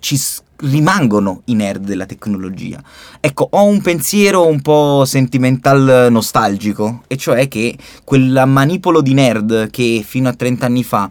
ci 0.00 0.20
rimangono 0.58 1.42
i 1.46 1.54
nerd 1.54 1.84
della 1.84 2.06
tecnologia. 2.06 2.82
Ecco, 3.20 3.48
ho 3.50 3.64
un 3.64 3.82
pensiero 3.82 4.46
un 4.46 4.62
po' 4.62 5.04
sentimental 5.04 6.08
nostalgico, 6.10 7.02
e 7.06 7.16
cioè 7.16 7.48
che 7.48 7.76
quel 8.04 8.44
manipolo 8.46 9.00
di 9.00 9.14
nerd 9.14 9.70
che 9.70 10.02
fino 10.06 10.28
a 10.28 10.34
30 10.34 10.66
anni 10.66 10.84
fa 10.84 11.10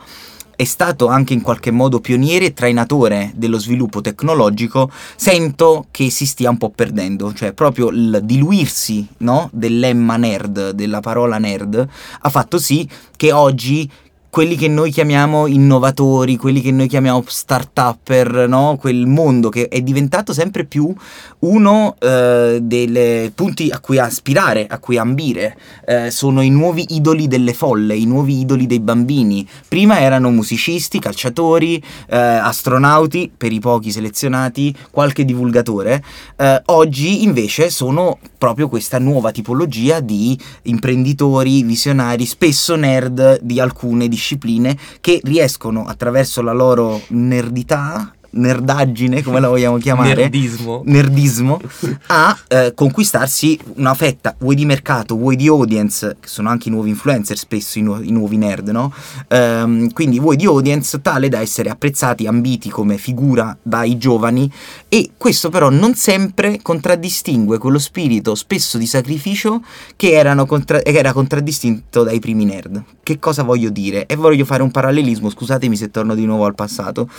è 0.55 0.63
stato 0.63 1.07
anche 1.07 1.33
in 1.33 1.41
qualche 1.41 1.71
modo 1.71 1.99
pioniere 1.99 2.45
e 2.45 2.53
trainatore 2.53 3.31
dello 3.35 3.59
sviluppo 3.59 4.01
tecnologico, 4.01 4.89
sento 5.15 5.87
che 5.91 6.09
si 6.09 6.25
stia 6.25 6.49
un 6.49 6.57
po' 6.57 6.69
perdendo, 6.69 7.33
cioè 7.33 7.53
proprio 7.53 7.89
il 7.89 8.21
diluirsi 8.23 9.07
no, 9.17 9.49
dell'emma 9.51 10.17
nerd, 10.17 10.71
della 10.71 10.99
parola 10.99 11.37
nerd, 11.37 11.87
ha 12.21 12.29
fatto 12.29 12.57
sì 12.57 12.87
che 13.15 13.31
oggi 13.31 13.89
quelli 14.35 14.57
che 14.57 14.67
noi 14.67 14.91
chiamiamo 14.91 15.47
innovatori, 15.47 16.35
quelli 16.35 16.59
che 16.59 16.69
noi 16.69 16.89
chiamiamo 16.89 17.23
start-upper, 17.25 18.49
no? 18.49 18.75
quel 18.77 19.07
mondo 19.07 19.47
che 19.47 19.69
è 19.69 19.79
diventato 19.79 20.33
sempre 20.33 20.65
più 20.65 20.93
uno 21.39 21.95
eh, 21.99 22.59
dei 22.61 23.31
punti 23.33 23.69
a 23.69 23.79
cui 23.79 23.97
aspirare, 23.97 24.67
a 24.67 24.79
cui 24.79 24.97
ambire. 24.97 25.55
Eh, 25.85 26.11
sono 26.11 26.41
i 26.41 26.49
nuovi 26.49 26.83
idoli 26.89 27.29
delle 27.29 27.53
folle, 27.53 27.95
i 27.95 28.05
nuovi 28.05 28.41
idoli 28.41 28.67
dei 28.67 28.81
bambini. 28.81 29.47
Prima 29.69 30.01
erano 30.01 30.29
musicisti, 30.31 30.99
calciatori, 30.99 31.81
eh, 32.09 32.17
astronauti, 32.17 33.31
per 33.37 33.53
i 33.53 33.59
pochi 33.61 33.89
selezionati, 33.89 34.75
qualche 34.91 35.23
divulgatore. 35.23 36.03
Eh, 36.35 36.61
oggi 36.65 37.23
invece 37.23 37.69
sono 37.69 38.17
proprio 38.37 38.67
questa 38.67 38.99
nuova 38.99 39.31
tipologia 39.31 40.01
di 40.01 40.37
imprenditori, 40.63 41.63
visionari, 41.63 42.25
spesso 42.25 42.75
nerd 42.75 43.39
di 43.41 43.61
alcune 43.61 44.09
discipline 44.09 44.23
discipline 44.25 44.75
che 44.99 45.19
riescono 45.23 45.85
attraverso 45.85 46.41
la 46.41 46.51
loro 46.51 46.99
nerdità 47.09 48.11
nerdaggine, 48.35 49.21
come 49.23 49.39
la 49.39 49.47
vogliamo 49.47 49.77
chiamare, 49.77 50.15
nerdismo, 50.15 50.81
nerdismo 50.85 51.59
a 52.07 52.37
eh, 52.47 52.73
conquistarsi 52.73 53.59
una 53.75 53.93
fetta, 53.93 54.35
vuoi 54.39 54.55
di 54.55 54.65
mercato, 54.65 55.15
vuoi 55.15 55.35
di 55.35 55.47
audience, 55.47 56.17
che 56.19 56.27
sono 56.27 56.49
anche 56.49 56.69
i 56.69 56.71
nuovi 56.71 56.89
influencer 56.89 57.37
spesso, 57.37 57.79
i, 57.79 57.81
nu- 57.81 58.01
i 58.01 58.11
nuovi 58.11 58.37
nerd, 58.37 58.69
no? 58.69 58.93
Ehm, 59.29 59.91
quindi 59.93 60.19
vuoi 60.19 60.35
di 60.35 60.45
audience 60.45 61.01
tale 61.01 61.29
da 61.29 61.39
essere 61.39 61.69
apprezzati, 61.69 62.27
ambiti 62.27 62.69
come 62.69 62.97
figura 62.97 63.55
dai 63.61 63.97
giovani 63.97 64.51
e 64.89 65.11
questo 65.17 65.49
però 65.49 65.69
non 65.69 65.95
sempre 65.95 66.59
contraddistingue 66.61 67.57
quello 67.57 67.79
spirito 67.79 68.35
spesso 68.35 68.77
di 68.77 68.85
sacrificio 68.85 69.61
che, 69.95 70.21
contra- 70.47 70.79
che 70.79 70.97
era 70.97 71.13
contraddistinto 71.13 72.03
dai 72.03 72.19
primi 72.19 72.45
nerd. 72.45 72.83
Che 73.01 73.19
cosa 73.19 73.43
voglio 73.43 73.69
dire? 73.69 74.05
E 74.07 74.15
voglio 74.15 74.45
fare 74.45 74.63
un 74.63 74.71
parallelismo, 74.71 75.29
scusatemi 75.29 75.75
se 75.75 75.91
torno 75.91 76.15
di 76.15 76.25
nuovo 76.25 76.45
al 76.45 76.55
passato 76.55 77.09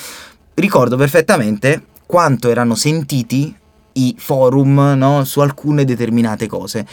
ricordo 0.56 0.96
perfettamente 0.96 1.86
quanto 2.06 2.50
erano 2.50 2.74
sentiti 2.74 3.54
i 3.92 4.14
forum 4.18 4.94
no, 4.96 5.24
su 5.24 5.40
alcune 5.40 5.84
determinate 5.84 6.46
cose 6.46 6.86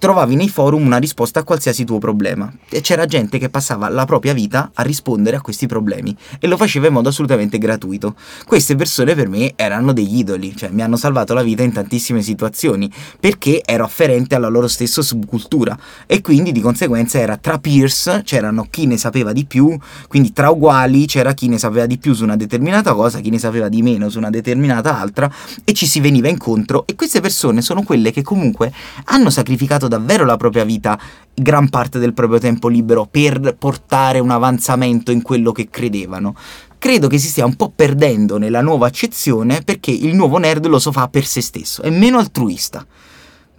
trovavi 0.00 0.34
nei 0.34 0.48
forum 0.48 0.86
una 0.86 0.96
risposta 0.96 1.40
a 1.40 1.42
qualsiasi 1.44 1.84
tuo 1.84 1.98
problema. 1.98 2.50
E 2.70 2.80
c'era 2.80 3.04
gente 3.04 3.38
che 3.38 3.50
passava 3.50 3.90
la 3.90 4.06
propria 4.06 4.32
vita 4.32 4.70
a 4.72 4.82
rispondere 4.82 5.36
a 5.36 5.42
questi 5.42 5.66
problemi 5.66 6.16
e 6.40 6.46
lo 6.48 6.56
faceva 6.56 6.86
in 6.86 6.94
modo 6.94 7.10
assolutamente 7.10 7.58
gratuito. 7.58 8.16
Queste 8.46 8.76
persone 8.76 9.14
per 9.14 9.28
me 9.28 9.52
erano 9.56 9.92
degli 9.92 10.16
idoli, 10.16 10.56
cioè 10.56 10.70
mi 10.70 10.80
hanno 10.80 10.96
salvato 10.96 11.34
la 11.34 11.42
vita 11.42 11.62
in 11.62 11.72
tantissime 11.72 12.22
situazioni 12.22 12.90
perché 13.20 13.60
ero 13.62 13.84
afferente 13.84 14.34
alla 14.34 14.48
loro 14.48 14.68
stessa 14.68 15.02
subcultura 15.02 15.78
e 16.06 16.22
quindi 16.22 16.50
di 16.50 16.62
conseguenza 16.62 17.18
era 17.18 17.36
tra 17.36 17.58
peers, 17.58 18.22
c'erano 18.24 18.68
chi 18.70 18.86
ne 18.86 18.96
sapeva 18.96 19.32
di 19.32 19.44
più, 19.44 19.78
quindi 20.08 20.32
tra 20.32 20.48
uguali 20.48 21.04
c'era 21.04 21.34
chi 21.34 21.48
ne 21.48 21.58
sapeva 21.58 21.84
di 21.84 21.98
più 21.98 22.14
su 22.14 22.24
una 22.24 22.36
determinata 22.36 22.94
cosa, 22.94 23.20
chi 23.20 23.28
ne 23.28 23.38
sapeva 23.38 23.68
di 23.68 23.82
meno 23.82 24.08
su 24.08 24.16
una 24.16 24.30
determinata 24.30 24.98
altra 24.98 25.30
e 25.62 25.74
ci 25.74 25.84
si 25.86 26.00
veniva 26.00 26.28
incontro 26.28 26.86
e 26.86 26.94
queste 26.94 27.20
persone 27.20 27.60
sono 27.60 27.82
quelle 27.82 28.12
che 28.12 28.22
comunque 28.22 28.72
hanno 29.04 29.28
sacrificato 29.28 29.88
davvero 29.90 30.24
la 30.24 30.38
propria 30.38 30.64
vita, 30.64 30.98
gran 31.34 31.68
parte 31.68 31.98
del 31.98 32.14
proprio 32.14 32.38
tempo 32.38 32.68
libero, 32.68 33.06
per 33.10 33.54
portare 33.58 34.18
un 34.18 34.30
avanzamento 34.30 35.10
in 35.10 35.20
quello 35.20 35.52
che 35.52 35.68
credevano. 35.68 36.34
Credo 36.78 37.08
che 37.08 37.18
si 37.18 37.28
stia 37.28 37.44
un 37.44 37.56
po' 37.56 37.70
perdendo 37.74 38.38
nella 38.38 38.62
nuova 38.62 38.86
accezione 38.86 39.60
perché 39.60 39.90
il 39.90 40.14
nuovo 40.14 40.38
nerd 40.38 40.64
lo 40.66 40.78
so 40.78 40.92
fa 40.92 41.08
per 41.08 41.26
se 41.26 41.42
stesso, 41.42 41.82
è 41.82 41.90
meno 41.90 42.18
altruista. 42.18 42.86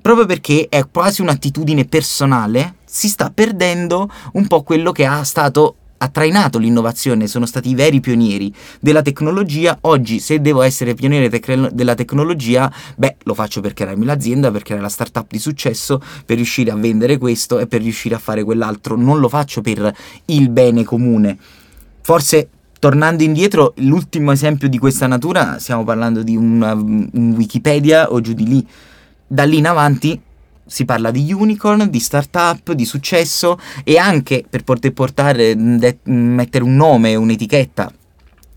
Proprio 0.01 0.25
perché 0.25 0.65
è 0.67 0.83
quasi 0.89 1.21
un'attitudine 1.21 1.85
personale, 1.85 2.77
si 2.83 3.07
sta 3.07 3.29
perdendo 3.29 4.09
un 4.33 4.47
po' 4.47 4.63
quello 4.63 4.91
che 4.91 5.05
ha 5.05 5.23
stato 5.23 5.75
ha 6.03 6.08
trainato 6.08 6.58
l'innovazione, 6.58 7.27
sono 7.27 7.46
stati 7.46 7.70
i 7.70 7.75
veri 7.75 8.00
pionieri 8.00 8.53
della 8.79 9.03
tecnologia. 9.03 9.77
Oggi, 9.81 10.20
se 10.20 10.41
devo 10.41 10.63
essere 10.63 10.96
pioniere 10.96 11.29
tec- 11.29 11.70
della 11.70 11.93
tecnologia, 11.93 12.72
beh, 12.96 13.17
lo 13.24 13.36
faccio 13.36 13.62
per 13.62 13.74
crearmi 13.74 14.03
l'azienda, 14.03 14.50
per 14.50 14.63
creare 14.63 14.81
la 14.81 14.89
startup 14.89 15.27
di 15.29 15.38
successo, 15.38 16.01
per 16.25 16.38
riuscire 16.38 16.72
a 16.72 16.75
vendere 16.75 17.20
questo 17.20 17.60
e 17.60 17.67
per 17.67 17.81
riuscire 17.81 18.15
a 18.15 18.20
fare 18.20 18.43
quell'altro. 18.43 18.96
Non 18.96 19.20
lo 19.20 19.29
faccio 19.29 19.62
per 19.62 19.96
il 20.25 20.50
bene 20.50 20.84
comune. 20.84 21.38
Forse 22.01 22.50
tornando 22.79 23.22
indietro, 23.22 23.74
l'ultimo 23.77 24.31
esempio 24.31 24.67
di 24.67 24.79
questa 24.79 25.05
natura, 25.05 25.60
stiamo 25.60 25.84
parlando 25.84 26.24
di 26.24 26.36
un, 26.36 27.10
un 27.13 27.34
Wikipedia 27.38 28.12
o 28.12 28.22
giù 28.22 28.34
di 28.34 28.48
lì. 28.48 28.67
Da 29.27 29.43
lì 29.43 29.60
in 29.60 29.67
avanti 29.67 30.20
si 30.72 30.86
parla 30.86 31.12
di 31.12 31.34
unicorn, 31.34 31.90
di 31.90 32.00
startup, 32.00 32.72
di 32.72 32.86
successo 32.86 33.60
e 33.84 33.98
anche 33.98 34.46
per 34.50 34.63
poter 34.63 34.94
portare, 34.94 35.54
de- 35.56 35.98
mettere 36.04 36.63
un 36.63 36.75
nome, 36.75 37.16
un'etichetta 37.16 37.92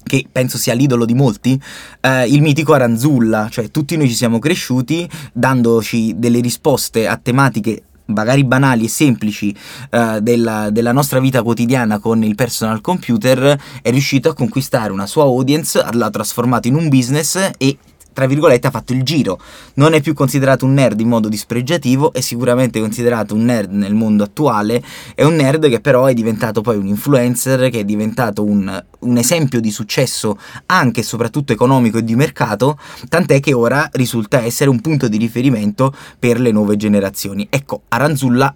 che 0.05 0.27
penso 0.31 0.59
sia 0.59 0.75
l'idolo 0.75 1.07
di 1.07 1.15
molti, 1.15 1.61
eh, 2.03 2.29
il 2.29 2.43
mitico 2.43 2.75
Aranzulla, 2.75 3.49
cioè 3.51 3.71
tutti 3.71 3.97
noi 3.97 4.07
ci 4.07 4.15
siamo 4.15 4.39
cresciuti 4.39 5.09
dandoci 5.33 6.15
delle 6.19 6.41
risposte 6.41 7.09
a 7.09 7.17
tematiche 7.17 7.85
magari 8.07 8.45
banali 8.45 8.85
e 8.85 8.89
semplici 8.89 9.57
uh, 9.93 10.21
della, 10.21 10.69
della, 10.71 10.93
nostra 10.93 11.21
vita 11.21 11.43
quotidiana 11.43 11.99
con 11.99 12.23
il 12.23 12.35
personal 12.35 12.83
computer, 12.83 13.59
è 13.81 13.91
riuscito 13.91 14.29
a 14.29 14.35
conquistare 14.35 14.93
una 14.93 15.07
sua 15.07 15.23
audience, 15.23 15.83
l'ha 15.93 16.11
trasformato 16.11 16.69
in 16.69 16.75
un 16.75 16.91
business 16.91 17.51
e 17.57 17.79
tra 18.15 18.25
virgolette, 18.27 18.69
ha 18.69 18.71
fatto 18.71 18.95
il 18.95 19.03
giro. 19.03 19.39
Non 19.75 19.93
è 19.93 20.01
più 20.01 20.15
considerato 20.15 20.65
un 20.65 20.73
nerd 20.73 20.99
in 21.01 21.09
modo 21.09 21.29
dispregiativo, 21.29 22.15
è 22.15 22.21
sicuramente 22.21 22.81
considerato 22.81 23.35
un 23.35 23.45
nerd 23.45 23.73
nel 23.73 23.95
mondo 23.95 24.25
attuale, 24.25 24.83
è 25.15 25.25
un 25.25 25.35
nerd 25.35 25.69
che 25.69 25.81
però 25.81 26.07
è 26.07 26.15
diventato 26.15 26.63
poi 26.63 26.79
un 26.79 26.87
influencer, 26.87 27.69
che 27.69 27.81
è 27.81 27.85
diventato 27.85 28.43
un, 28.43 28.83
un 29.01 29.17
esempio 29.19 29.61
di 29.61 29.71
successo 29.71 30.39
anche 30.67 31.01
e 31.01 31.05
soprattutto 31.05 31.53
economico 31.53 31.99
e 31.99 32.05
di 32.05 32.15
mercato, 32.15 32.79
tant'è 33.09 33.41
che 33.41 33.53
ora 33.53 33.89
risulta 33.93 34.43
essere 34.43 34.71
un 34.71 34.81
punto 34.81 35.09
di 35.09 35.19
riferimento 35.19 35.95
per 36.19 36.41
le 36.41 36.53
nuove 36.53 36.77
generazioni. 36.77 37.47
Ecco, 37.51 37.83
Aranzulla 37.89 38.55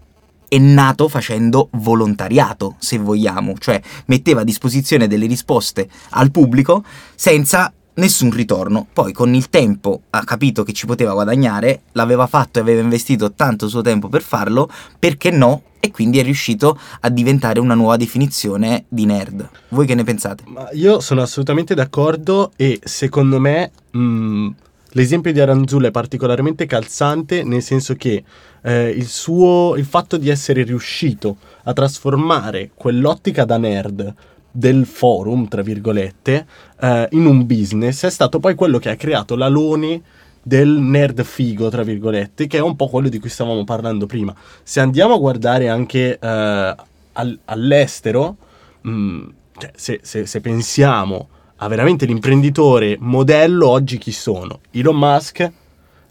è 0.48 0.58
nato 0.58 1.08
facendo 1.08 1.68
volontariato, 1.72 2.76
se 2.78 2.96
vogliamo, 2.98 3.54
cioè 3.58 3.80
metteva 4.06 4.40
a 4.40 4.44
disposizione 4.44 5.06
delle 5.06 5.26
risposte 5.26 5.88
al 6.10 6.30
pubblico 6.30 6.82
senza 7.14 7.70
nessun 7.98 8.30
ritorno. 8.30 8.86
Poi 8.92 9.12
con 9.12 9.34
il 9.34 9.48
tempo 9.50 10.02
ha 10.10 10.24
capito 10.24 10.62
che 10.62 10.72
ci 10.72 10.86
poteva 10.86 11.12
guadagnare, 11.12 11.82
l'aveva 11.92 12.26
fatto 12.26 12.58
e 12.58 12.62
aveva 12.62 12.80
investito 12.80 13.32
tanto 13.32 13.68
suo 13.68 13.82
tempo 13.82 14.08
per 14.08 14.22
farlo, 14.22 14.68
perché 14.98 15.30
no? 15.30 15.62
E 15.80 15.92
quindi 15.92 16.18
è 16.18 16.22
riuscito 16.24 16.78
a 17.00 17.08
diventare 17.08 17.60
una 17.60 17.74
nuova 17.74 17.96
definizione 17.96 18.84
di 18.88 19.04
nerd. 19.04 19.48
Voi 19.68 19.86
che 19.86 19.94
ne 19.94 20.02
pensate? 20.02 20.42
Ma 20.46 20.68
io 20.72 20.98
sono 20.98 21.22
assolutamente 21.22 21.74
d'accordo 21.74 22.52
e 22.56 22.80
secondo 22.82 23.38
me 23.38 23.70
mh, 23.92 24.00
mm, 24.00 24.48
l'esempio 24.92 25.32
di 25.32 25.38
Aranzulla 25.38 25.88
è 25.88 25.92
particolarmente 25.92 26.66
calzante 26.66 27.44
nel 27.44 27.62
senso 27.62 27.94
che 27.94 28.24
eh, 28.62 28.88
il, 28.88 29.06
suo, 29.06 29.76
il 29.76 29.84
fatto 29.84 30.16
di 30.16 30.28
essere 30.28 30.64
riuscito 30.64 31.36
a 31.62 31.72
trasformare 31.72 32.70
quell'ottica 32.74 33.44
da 33.44 33.56
nerd 33.56 34.14
del 34.50 34.86
forum, 34.86 35.48
tra 35.48 35.62
virgolette, 35.62 36.46
eh, 36.80 37.08
in 37.12 37.26
un 37.26 37.46
business, 37.46 38.04
è 38.04 38.10
stato 38.10 38.40
poi 38.40 38.54
quello 38.54 38.78
che 38.78 38.90
ha 38.90 38.96
creato 38.96 39.36
l'alone 39.36 40.02
del 40.42 40.68
nerd 40.68 41.22
figo, 41.22 41.68
tra 41.68 41.82
virgolette, 41.82 42.46
che 42.46 42.58
è 42.58 42.60
un 42.60 42.74
po' 42.74 42.88
quello 42.88 43.08
di 43.08 43.18
cui 43.18 43.28
stavamo 43.28 43.64
parlando 43.64 44.06
prima. 44.06 44.34
Se 44.62 44.80
andiamo 44.80 45.14
a 45.14 45.18
guardare 45.18 45.68
anche 45.68 46.18
eh, 46.18 46.76
al- 47.12 47.38
all'estero, 47.44 48.36
mh, 48.80 49.22
cioè, 49.58 49.72
se, 49.74 50.00
se- 50.02 50.26
se 50.26 50.40
pensiamo 50.40 51.28
a 51.56 51.68
veramente 51.68 52.06
l'imprenditore 52.06 52.96
modello, 53.00 53.68
oggi 53.68 53.98
chi 53.98 54.12
sono? 54.12 54.60
Elon 54.70 54.96
Musk 54.96 55.52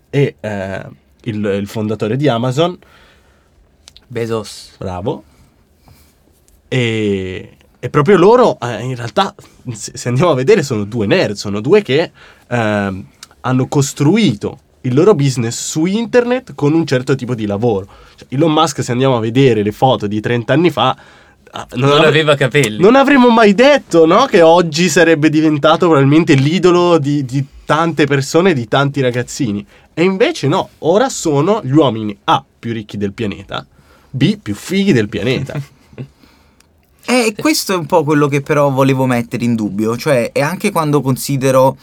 e 0.09 0.35
eh, 0.39 0.85
il, 1.23 1.43
il 1.45 1.67
fondatore 1.67 2.15
di 2.15 2.27
Amazon, 2.27 2.77
Bezos. 4.07 4.75
bravo, 4.77 5.23
e, 6.67 7.57
e 7.87 7.89
proprio 7.89 8.17
loro, 8.17 8.59
eh, 8.59 8.83
in 8.83 8.95
realtà, 8.97 9.33
se, 9.71 10.09
andiamo 10.09 10.31
a 10.31 10.35
vedere, 10.35 10.61
sono 10.61 10.83
due 10.83 11.05
nerd, 11.05 11.35
sono 11.35 11.61
due 11.61 11.81
che 11.81 12.11
ehm, 12.49 13.05
hanno 13.39 13.67
costruito 13.67 14.59
il 14.81 14.93
loro 14.93 15.15
business 15.15 15.57
su 15.69 15.85
internet 15.85 16.53
con 16.53 16.73
un 16.73 16.85
certo 16.85 17.15
tipo 17.15 17.33
di 17.33 17.45
lavoro. 17.45 17.87
Cioè, 18.17 18.27
Elon 18.31 18.51
Musk, 18.51 18.83
se 18.83 18.91
andiamo 18.91 19.15
a 19.15 19.19
vedere 19.21 19.63
le 19.63 19.71
foto 19.71 20.05
di 20.05 20.19
30 20.19 20.51
anni 20.51 20.69
fa, 20.69 20.97
ah, 21.51 21.67
Non, 21.75 21.91
avre- 21.91 22.07
aveva 22.07 22.35
capelli. 22.35 22.81
non 22.81 22.95
avremmo 22.97 23.29
mai 23.29 23.53
detto 23.53 24.05
no, 24.05 24.25
che 24.25 24.41
oggi 24.41 24.89
sarebbe 24.89 25.29
diventato 25.29 25.87
probabilmente 25.87 26.33
l'idolo 26.33 26.97
di, 26.97 27.23
di 27.23 27.45
tante 27.63 28.05
persone, 28.05 28.53
di 28.53 28.67
tanti 28.67 28.99
ragazzini. 28.99 29.65
E 29.93 30.03
invece 30.03 30.49
no, 30.49 30.71
ora 30.79 31.07
sono 31.07 31.61
gli 31.63 31.71
uomini 31.71 32.17
A 32.25 32.43
più 32.59 32.73
ricchi 32.73 32.97
del 32.97 33.13
pianeta, 33.13 33.65
B 34.09 34.37
più 34.41 34.55
fighi 34.55 34.91
del 34.91 35.07
pianeta. 35.07 35.57
E 37.09 37.33
questo 37.37 37.71
è 37.71 37.77
un 37.77 37.85
po' 37.85 38.03
quello 38.03 38.27
che 38.27 38.41
però 38.41 38.69
volevo 38.69 39.05
mettere 39.05 39.45
in 39.45 39.55
dubbio, 39.55 39.95
cioè 39.95 40.33
è 40.33 40.41
anche 40.41 40.71
quando 40.71 40.99
considero 40.99 41.77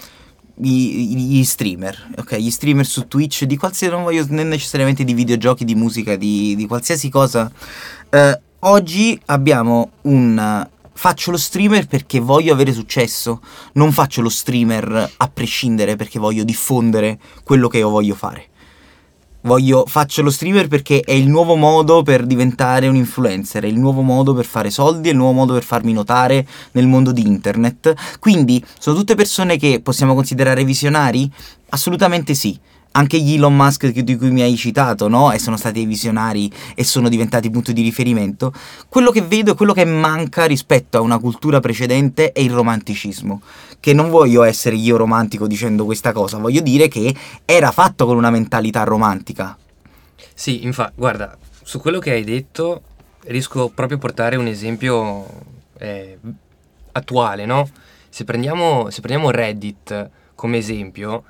i- 0.63 1.17
gli 1.17 1.43
streamer, 1.45 2.11
ok? 2.19 2.37
Gli 2.37 2.51
streamer 2.51 2.85
su 2.85 3.09
Twitch 3.09 3.45
di 3.45 3.57
qualsiasi, 3.57 3.93
non 3.95 4.03
voglio 4.03 4.27
né 4.29 4.43
necessariamente 4.43 5.03
di 5.03 5.15
videogiochi, 5.15 5.65
di 5.65 5.75
musica, 5.75 6.17
di, 6.17 6.55
di 6.55 6.67
qualsiasi 6.67 7.09
cosa. 7.09 7.51
Eh, 8.11 8.41
oggi 8.61 9.19
abbiamo 9.27 9.93
un... 10.03 10.69
Faccio 10.97 11.33
lo 11.33 11.39
streamer 11.39 11.87
perché 11.89 12.21
voglio 12.21 12.53
avere 12.53 12.73
successo, 12.73 13.41
non 13.73 13.91
faccio 13.93 14.21
lo 14.21 14.29
streamer 14.29 15.13
a 15.17 15.29
prescindere 15.29 15.97
perché 15.97 16.21
voglio 16.21 16.45
diffondere 16.45 17.19
quello 17.43 17.67
che 17.67 17.79
io 17.79 17.89
voglio 17.89 18.15
fare. 18.15 18.51
Voglio, 19.47 19.85
faccio 19.87 20.23
lo 20.23 20.31
streamer 20.31 20.69
perché 20.69 21.01
è 21.01 21.13
il 21.13 21.29
nuovo 21.29 21.55
modo 21.55 22.03
per 22.03 22.25
diventare 22.25 22.89
un 22.89 22.97
influencer, 22.97 23.65
è 23.65 23.67
il 23.67 23.79
nuovo 23.79 24.01
modo 24.01 24.33
per 24.33 24.47
fare 24.47 24.71
soldi, 24.71 25.09
è 25.09 25.11
il 25.11 25.19
nuovo 25.19 25.35
modo 25.35 25.53
per 25.53 25.63
farmi 25.63 25.93
notare 25.93 26.47
nel 26.73 26.87
mondo 26.87 27.13
di 27.13 27.27
internet. 27.27 27.93
Quindi 28.21 28.65
sono 28.79 28.97
tutte 28.97 29.15
persone 29.15 29.59
che 29.59 29.81
possiamo 29.83 30.15
considerare 30.15 30.65
visionari? 30.65 31.31
Assolutamente 31.69 32.33
sì. 32.33 32.59
Anche 32.97 33.19
gli 33.19 33.35
Elon 33.35 33.57
Musk 33.57 33.89
di 33.89 34.17
cui 34.17 34.31
mi 34.31 34.43
hai 34.43 34.57
citato, 34.57 35.09
no? 35.09 35.33
E 35.33 35.41
sono 35.41 35.57
stati 35.57 35.85
visionari 35.85 36.49
e 36.77 36.85
sono 36.85 37.09
diventati 37.09 37.51
punto 37.51 37.73
di 37.73 37.83
riferimento. 37.83 38.53
Quello 38.89 39.11
che 39.11 39.21
vedo 39.21 39.53
e 39.53 39.55
quello 39.57 39.73
che 39.73 39.85
manca 39.85 40.45
rispetto 40.45 40.99
a 40.99 41.01
una 41.01 41.19
cultura 41.19 41.59
precedente 41.59 42.31
è 42.31 42.39
il 42.39 42.53
romanticismo. 42.53 43.43
Che 43.81 43.93
non 43.93 44.11
voglio 44.11 44.45
essere 44.45 44.77
io 44.77 44.97
romantico 44.97 45.49
dicendo 45.49 45.85
questa 45.85 46.13
cosa, 46.13 46.39
voglio 46.39 46.61
dire 46.61 46.87
che 46.87 47.13
era 47.45 47.73
fatto 47.73 48.07
con 48.07 48.17
una 48.17 48.31
mentalità 48.31 48.85
romantica. 48.85 49.59
Sì, 50.33 50.65
infatti, 50.65 50.93
guarda, 50.95 51.37
su 51.63 51.81
quello 51.81 51.99
che 51.99 52.13
hai 52.13 52.23
detto 52.23 52.83
riesco 53.25 53.71
proprio 53.71 53.97
a 53.97 54.01
portare 54.01 54.37
un 54.37 54.47
esempio 54.47 55.27
eh, 55.79 56.17
attuale, 56.93 57.45
no? 57.45 57.69
Se 58.09 58.23
prendiamo, 58.23 58.89
se 58.91 59.01
prendiamo 59.01 59.31
Reddit 59.33 60.11
come 60.37 60.59
esempio, 60.59 61.25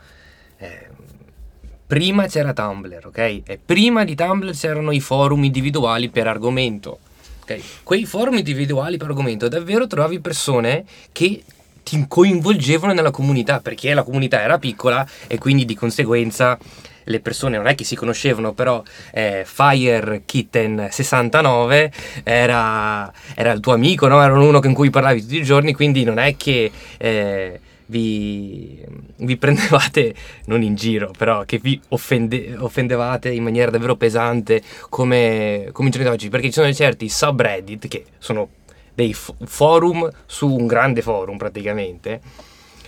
prima 1.87 2.27
c'era 2.27 2.53
Tumblr, 2.53 3.07
ok? 3.07 3.19
E 3.45 3.59
prima 3.65 4.05
di 4.05 4.15
Tumblr 4.15 4.53
c'erano 4.53 4.93
i 4.93 5.01
forum 5.01 5.45
individuali 5.45 6.09
per 6.09 6.27
argomento. 6.27 6.99
ok? 7.43 7.61
Quei 7.83 8.07
forum 8.07 8.37
individuali 8.37 8.97
per 8.97 9.09
argomento 9.09 9.49
davvero 9.49 9.87
trovavi 9.87 10.21
persone 10.21 10.85
che 11.13 11.43
ti 11.83 12.05
coinvolgevano 12.09 12.93
nella 12.93 13.11
comunità 13.11 13.61
perché 13.61 13.93
la 13.93 14.03
comunità 14.03 14.41
era 14.41 14.59
piccola 14.59 15.07
e 15.27 15.39
quindi 15.39 15.65
di 15.67 15.75
conseguenza 15.75 16.59
le 17.05 17.21
persone 17.21 17.57
non 17.57 17.67
è 17.67 17.75
che 17.75 17.85
si 17.85 17.95
conoscevano, 17.95 18.53
però 18.53 18.83
eh, 19.13 19.43
Fire 19.45 20.23
Kitten 20.25 20.89
69 20.91 21.93
era, 22.23 23.13
era 23.35 23.53
il 23.53 23.61
tuo 23.61 23.75
amico, 23.75 24.07
no? 24.07 24.23
era 24.23 24.33
uno 24.33 24.61
con 24.61 24.73
cui 24.73 24.91
parlavi 24.91 25.21
tutti 25.21 25.37
i 25.37 25.43
giorni, 25.43 25.75
quindi 25.75 26.05
non 26.05 26.19
è 26.19 26.37
che 26.37 26.71
eh, 26.97 27.61
vi, 27.87 28.83
vi 29.17 29.37
prendevate, 29.37 30.15
non 30.47 30.63
in 30.63 30.75
giro, 30.75 31.13
però 31.17 31.45
che 31.45 31.59
vi 31.59 31.81
offende- 31.89 32.57
offendevate 32.59 33.31
in 33.31 33.43
maniera 33.43 33.71
davvero 33.71 33.97
pesante 33.97 34.63
come, 34.89 35.69
come 35.73 35.89
i 35.89 35.91
giorni 35.91 36.09
d'oggi, 36.09 36.29
perché 36.29 36.47
ci 36.47 36.55
sono 36.55 36.73
certi 36.73 37.09
subreddit 37.09 37.89
che 37.89 38.05
sono 38.19 38.49
dei 38.95 39.13
f- 39.13 39.35
forum 39.45 40.09
su 40.27 40.49
un 40.49 40.67
grande 40.67 41.03
forum 41.03 41.37
praticamente, 41.37 42.21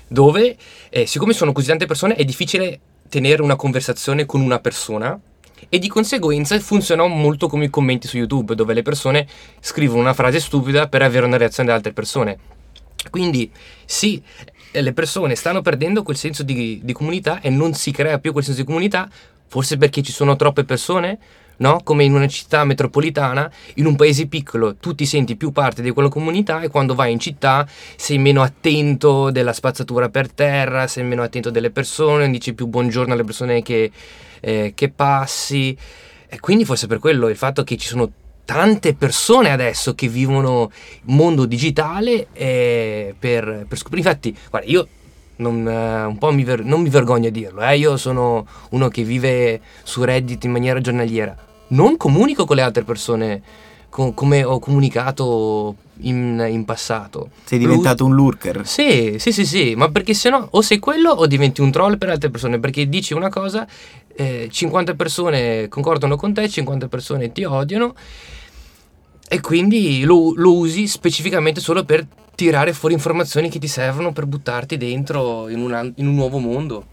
dove 0.08 0.56
eh, 0.88 1.06
siccome 1.06 1.32
sono 1.32 1.52
così 1.52 1.66
tante 1.68 1.86
persone 1.86 2.14
è 2.14 2.24
difficile 2.24 2.78
tenere 3.08 3.42
una 3.42 3.56
conversazione 3.56 4.24
con 4.24 4.40
una 4.40 4.60
persona 4.60 5.18
e 5.68 5.78
di 5.78 5.88
conseguenza 5.88 6.58
funzionano 6.60 7.08
molto 7.08 7.48
come 7.48 7.64
i 7.64 7.70
commenti 7.70 8.06
su 8.06 8.16
YouTube 8.16 8.54
dove 8.54 8.74
le 8.74 8.82
persone 8.82 9.26
scrivono 9.60 10.00
una 10.00 10.14
frase 10.14 10.38
stupida 10.38 10.88
per 10.88 11.02
avere 11.02 11.26
una 11.26 11.36
reazione 11.36 11.68
da 11.68 11.74
altre 11.74 11.92
persone. 11.92 12.38
Quindi 13.10 13.50
sì, 13.84 14.22
le 14.80 14.92
persone 14.92 15.34
stanno 15.34 15.62
perdendo 15.62 16.02
quel 16.02 16.16
senso 16.16 16.42
di, 16.42 16.80
di 16.82 16.92
comunità 16.92 17.40
e 17.40 17.50
non 17.50 17.74
si 17.74 17.90
crea 17.90 18.18
più 18.18 18.32
quel 18.32 18.44
senso 18.44 18.60
di 18.60 18.66
comunità, 18.66 19.08
forse 19.46 19.76
perché 19.76 20.02
ci 20.02 20.12
sono 20.12 20.36
troppe 20.36 20.64
persone, 20.64 21.18
no? 21.58 21.80
Come 21.82 22.04
in 22.04 22.14
una 22.14 22.26
città 22.28 22.64
metropolitana, 22.64 23.50
in 23.74 23.86
un 23.86 23.96
paese 23.96 24.26
piccolo 24.26 24.76
tu 24.76 24.94
ti 24.94 25.06
senti 25.06 25.36
più 25.36 25.52
parte 25.52 25.82
di 25.82 25.90
quella 25.90 26.08
comunità 26.08 26.60
e 26.60 26.68
quando 26.68 26.94
vai 26.94 27.12
in 27.12 27.18
città 27.18 27.66
sei 27.96 28.18
meno 28.18 28.42
attento 28.42 29.30
della 29.30 29.52
spazzatura 29.52 30.08
per 30.08 30.30
terra, 30.30 30.86
sei 30.86 31.04
meno 31.04 31.22
attento 31.22 31.50
delle 31.50 31.70
persone, 31.70 32.30
dici 32.30 32.54
più 32.54 32.66
buongiorno 32.66 33.12
alle 33.12 33.24
persone 33.24 33.62
che, 33.62 33.90
eh, 34.40 34.72
che 34.74 34.88
passi. 34.90 35.76
E 36.28 36.40
quindi 36.40 36.64
forse 36.64 36.86
per 36.86 36.98
quello 36.98 37.28
il 37.28 37.36
fatto 37.36 37.62
che 37.62 37.76
ci 37.76 37.86
sono 37.86 38.10
tante 38.46 38.94
persone 38.94 39.50
adesso 39.50 39.94
che 39.94 40.08
vivono 40.08 40.70
il 41.04 41.14
mondo 41.14 41.44
digitale 41.44 42.28
eh, 42.32 43.14
per, 43.18 43.66
per 43.68 43.76
scoprire. 43.76 44.08
Infatti, 44.08 44.34
guarda, 44.48 44.70
io 44.70 44.88
non, 45.36 45.68
eh, 45.68 46.04
un 46.04 46.16
po' 46.16 46.32
mi 46.32 46.44
ver- 46.44 46.62
non 46.62 46.80
mi 46.80 46.88
vergogno 46.88 47.28
a 47.28 47.30
dirlo, 47.30 47.60
eh, 47.60 47.76
io 47.76 47.98
sono 47.98 48.46
uno 48.70 48.88
che 48.88 49.02
vive 49.02 49.60
su 49.82 50.02
Reddit 50.02 50.44
in 50.44 50.52
maniera 50.52 50.80
giornaliera. 50.80 51.36
Non 51.68 51.96
comunico 51.96 52.46
con 52.46 52.56
le 52.56 52.62
altre 52.62 52.84
persone 52.84 53.42
co- 53.96 54.12
come 54.12 54.44
ho 54.44 54.58
comunicato 54.58 55.74
in, 56.00 56.46
in 56.50 56.66
passato. 56.66 57.30
Sei 57.44 57.58
diventato 57.58 58.04
un 58.04 58.14
lurker. 58.14 58.66
Sì, 58.66 59.16
sì, 59.18 59.32
sì, 59.32 59.46
sì, 59.46 59.74
ma 59.74 59.88
perché 59.90 60.12
se 60.12 60.28
no 60.28 60.48
o 60.50 60.60
sei 60.60 60.78
quello 60.78 61.08
o 61.10 61.26
diventi 61.26 61.62
un 61.62 61.70
troll 61.70 61.96
per 61.96 62.10
altre 62.10 62.28
persone, 62.28 62.60
perché 62.60 62.90
dici 62.90 63.14
una 63.14 63.30
cosa, 63.30 63.66
eh, 64.14 64.48
50 64.50 64.92
persone 64.96 65.68
concordano 65.68 66.16
con 66.16 66.34
te, 66.34 66.46
50 66.46 66.88
persone 66.88 67.32
ti 67.32 67.44
odiano 67.44 67.94
e 69.28 69.40
quindi 69.40 70.02
lo, 70.02 70.34
lo 70.36 70.52
usi 70.58 70.86
specificamente 70.86 71.60
solo 71.60 71.82
per 71.84 72.06
tirare 72.34 72.74
fuori 72.74 72.94
informazioni 72.94 73.48
che 73.48 73.58
ti 73.58 73.66
servono 73.66 74.12
per 74.12 74.26
buttarti 74.26 74.76
dentro 74.76 75.48
in, 75.48 75.60
una- 75.60 75.80
in 75.94 76.06
un 76.06 76.14
nuovo 76.14 76.36
mondo. 76.38 76.84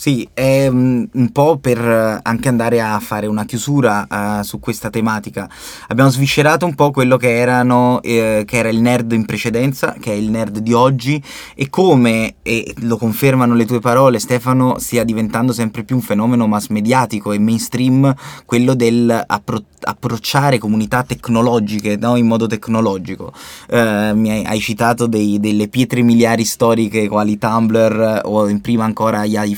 Sì, 0.00 0.26
è 0.32 0.66
mm, 0.70 1.04
un 1.12 1.30
po' 1.30 1.58
per 1.58 1.78
eh, 1.78 2.20
anche 2.22 2.48
andare 2.48 2.80
a 2.80 2.98
fare 3.00 3.26
una 3.26 3.44
chiusura 3.44 4.38
eh, 4.40 4.44
su 4.44 4.58
questa 4.58 4.88
tematica. 4.88 5.46
Abbiamo 5.88 6.08
sviscerato 6.08 6.64
un 6.64 6.74
po' 6.74 6.90
quello 6.90 7.18
che 7.18 7.36
erano 7.36 8.00
eh, 8.00 8.44
che 8.46 8.56
era 8.56 8.70
il 8.70 8.80
nerd 8.80 9.12
in 9.12 9.26
precedenza, 9.26 9.94
che 10.00 10.10
è 10.12 10.14
il 10.14 10.30
nerd 10.30 10.60
di 10.60 10.72
oggi 10.72 11.22
e 11.54 11.68
come 11.68 12.36
e 12.40 12.72
lo 12.78 12.96
confermano 12.96 13.52
le 13.52 13.66
tue 13.66 13.80
parole 13.80 14.20
Stefano 14.20 14.78
stia 14.78 15.04
diventando 15.04 15.52
sempre 15.52 15.84
più 15.84 15.96
un 15.96 16.00
fenomeno 16.02 16.46
mass 16.46 16.68
mediatico 16.68 17.32
e 17.32 17.38
mainstream 17.38 18.14
quello 18.46 18.72
del 18.72 19.22
appro- 19.26 19.64
approcciare 19.82 20.56
comunità 20.56 21.02
tecnologiche, 21.02 21.96
no? 21.96 22.16
in 22.16 22.26
modo 22.26 22.46
tecnologico. 22.46 23.34
Eh, 23.68 24.12
mi 24.14 24.30
hai, 24.30 24.44
hai 24.44 24.60
citato 24.60 25.06
dei- 25.06 25.38
delle 25.38 25.68
pietre 25.68 26.00
miliari 26.00 26.46
storiche 26.46 27.06
quali 27.06 27.36
Tumblr 27.36 28.22
o 28.24 28.48
in 28.48 28.62
prima 28.62 28.84
ancora 28.84 29.26
gli 29.26 29.36
i 29.36 29.54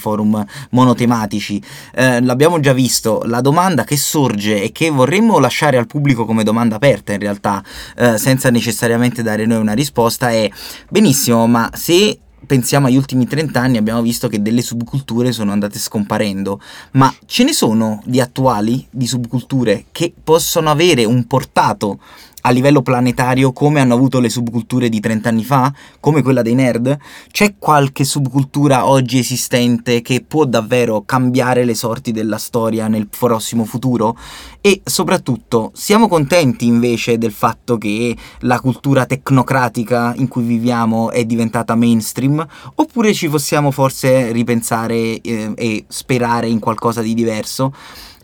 monotematici. 0.71 1.63
Eh, 1.95 2.23
l'abbiamo 2.23 2.61
già 2.61 2.73
visto, 2.73 3.23
la 3.25 3.41
domanda 3.41 3.85
che 3.85 3.97
sorge 3.97 4.63
e 4.63 4.73
che 4.73 4.91
vorremmo 4.91 5.39
lasciare 5.39 5.77
al 5.77 5.87
pubblico 5.87 6.25
come 6.25 6.45
domanda 6.45 6.77
aperta 6.77 7.13
in 7.13 7.19
realtà, 7.19 7.63
eh, 7.97 8.19
senza 8.19 8.51
necessariamente 8.51 9.23
dare 9.23 9.47
noi 9.47 9.61
una 9.61 9.75
risposta, 9.75 10.31
è 10.31 10.51
benissimo, 10.89 11.47
ma 11.47 11.71
se 11.75 12.19
pensiamo 12.47 12.87
agli 12.87 12.97
ultimi 12.97 13.27
30 13.27 13.61
anni 13.61 13.77
abbiamo 13.77 14.03
visto 14.03 14.29
che 14.29 14.43
delle 14.43 14.63
subculture 14.63 15.33
sono 15.33 15.53
andate 15.53 15.79
scomparendo, 15.79 16.61
ma 16.93 17.13
ce 17.27 17.45
ne 17.45 17.53
sono 17.53 18.03
di 18.05 18.21
attuali, 18.21 18.87
di 18.91 19.07
subculture, 19.07 19.87
che 19.93 20.13
possono 20.23 20.71
avere 20.71 21.05
un 21.05 21.27
portato 21.27 21.99
a 22.43 22.51
livello 22.51 22.83
planetario 22.83 23.53
come 23.53 23.81
hanno 23.81 23.95
avuto 23.95 24.21
le 24.21 24.29
subculture 24.29 24.89
di 24.89 25.01
30 25.01 25.29
anni 25.29 25.45
fa, 25.45 25.73
come 26.01 26.23
quella 26.23 26.43
dei 26.43 26.55
nerd? 26.55 26.99
C'è 27.31 27.55
qualche 27.59 28.05
subcultura 28.05 28.87
oggi 28.87 29.19
esistente 29.19 30.03
che 30.03 30.25
può 30.27 30.45
davvero 30.45 31.03
cambiare 31.05 31.65
le 31.65 31.75
sorti 31.75 32.13
della 32.13 32.39
storia 32.39 32.89
nel 32.89 33.09
prossimo 33.09 33.65
futuro? 33.65 34.17
E 34.61 34.81
soprattutto, 34.85 35.71
siamo 35.75 36.09
contenti 36.09 36.67
invece 36.67 37.19
del 37.19 37.33
fatto 37.33 37.79
che 37.79 38.17
la 38.41 38.61
cultura 38.61 39.07
tecnocratica 39.07 40.15
in 40.17 40.29
cui 40.29 40.43
viviamo 40.43 41.11
è 41.11 41.25
diventata 41.25 41.75
mainstream? 41.75 42.47
Oppure 42.75 43.13
ci 43.13 43.29
possiamo 43.29 43.71
forse 43.71 44.33
ripensare 44.33 45.21
eh, 45.21 45.53
e 45.55 45.85
sperare 45.89 46.49
in 46.49 46.59
qualcosa 46.59 47.03
di 47.03 47.15
diverso? 47.15 47.73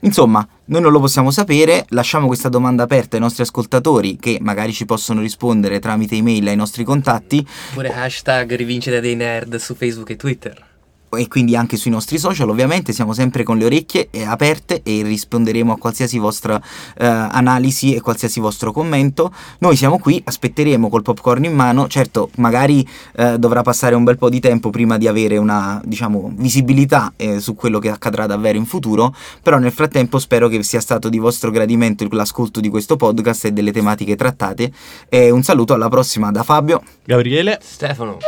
Insomma, 0.00 0.46
noi 0.66 0.80
non 0.80 0.92
lo 0.92 1.00
possiamo 1.00 1.30
sapere, 1.30 1.84
lasciamo 1.90 2.26
questa 2.26 2.48
domanda 2.48 2.84
aperta 2.84 3.16
ai 3.16 3.22
nostri 3.22 3.42
ascoltatori 3.42 4.16
che 4.16 4.38
magari 4.40 4.72
ci 4.72 4.84
possono 4.84 5.20
rispondere 5.20 5.78
tramite 5.80 6.14
email 6.14 6.46
ai 6.48 6.56
nostri 6.56 6.84
contatti. 6.84 7.46
Oppure 7.70 7.92
hashtag 7.92 8.54
rivincita 8.54 9.00
dei 9.00 9.16
nerd 9.16 9.56
su 9.56 9.74
Facebook 9.74 10.10
e 10.10 10.16
Twitter 10.16 10.67
e 11.10 11.28
quindi 11.28 11.56
anche 11.56 11.76
sui 11.76 11.90
nostri 11.90 12.18
social 12.18 12.48
ovviamente 12.48 12.92
siamo 12.92 13.12
sempre 13.12 13.42
con 13.42 13.58
le 13.58 13.64
orecchie 13.64 14.08
aperte 14.24 14.82
e 14.82 15.02
risponderemo 15.02 15.72
a 15.72 15.78
qualsiasi 15.78 16.18
vostra 16.18 16.60
eh, 16.96 17.06
analisi 17.06 17.94
e 17.94 18.00
qualsiasi 18.00 18.40
vostro 18.40 18.72
commento. 18.72 19.32
Noi 19.60 19.76
siamo 19.76 19.98
qui 19.98 20.20
aspetteremo 20.24 20.88
col 20.88 21.02
popcorn 21.02 21.44
in 21.44 21.54
mano. 21.54 21.88
Certo 21.88 22.30
magari 22.36 22.86
eh, 23.16 23.38
dovrà 23.38 23.62
passare 23.62 23.94
un 23.94 24.04
bel 24.04 24.18
po' 24.18 24.28
di 24.28 24.40
tempo 24.40 24.70
prima 24.70 24.98
di 24.98 25.06
avere 25.06 25.36
una 25.36 25.80
diciamo 25.84 26.32
visibilità 26.34 27.12
eh, 27.16 27.40
su 27.40 27.54
quello 27.54 27.78
che 27.78 27.90
accadrà 27.90 28.26
davvero 28.26 28.58
in 28.58 28.66
futuro 28.66 29.14
però 29.42 29.58
nel 29.58 29.72
frattempo 29.72 30.18
spero 30.18 30.48
che 30.48 30.62
sia 30.62 30.80
stato 30.80 31.08
di 31.08 31.18
vostro 31.18 31.50
gradimento 31.50 32.06
l'ascolto 32.10 32.60
di 32.60 32.68
questo 32.68 32.96
podcast 32.96 33.46
e 33.46 33.52
delle 33.52 33.72
tematiche 33.72 34.16
trattate. 34.16 34.72
E 35.08 35.30
un 35.30 35.42
saluto 35.42 35.74
alla 35.74 35.88
prossima 35.88 36.30
da 36.30 36.42
Fabio. 36.42 36.82
Gabriele. 37.04 37.58
Stefano 37.62 38.18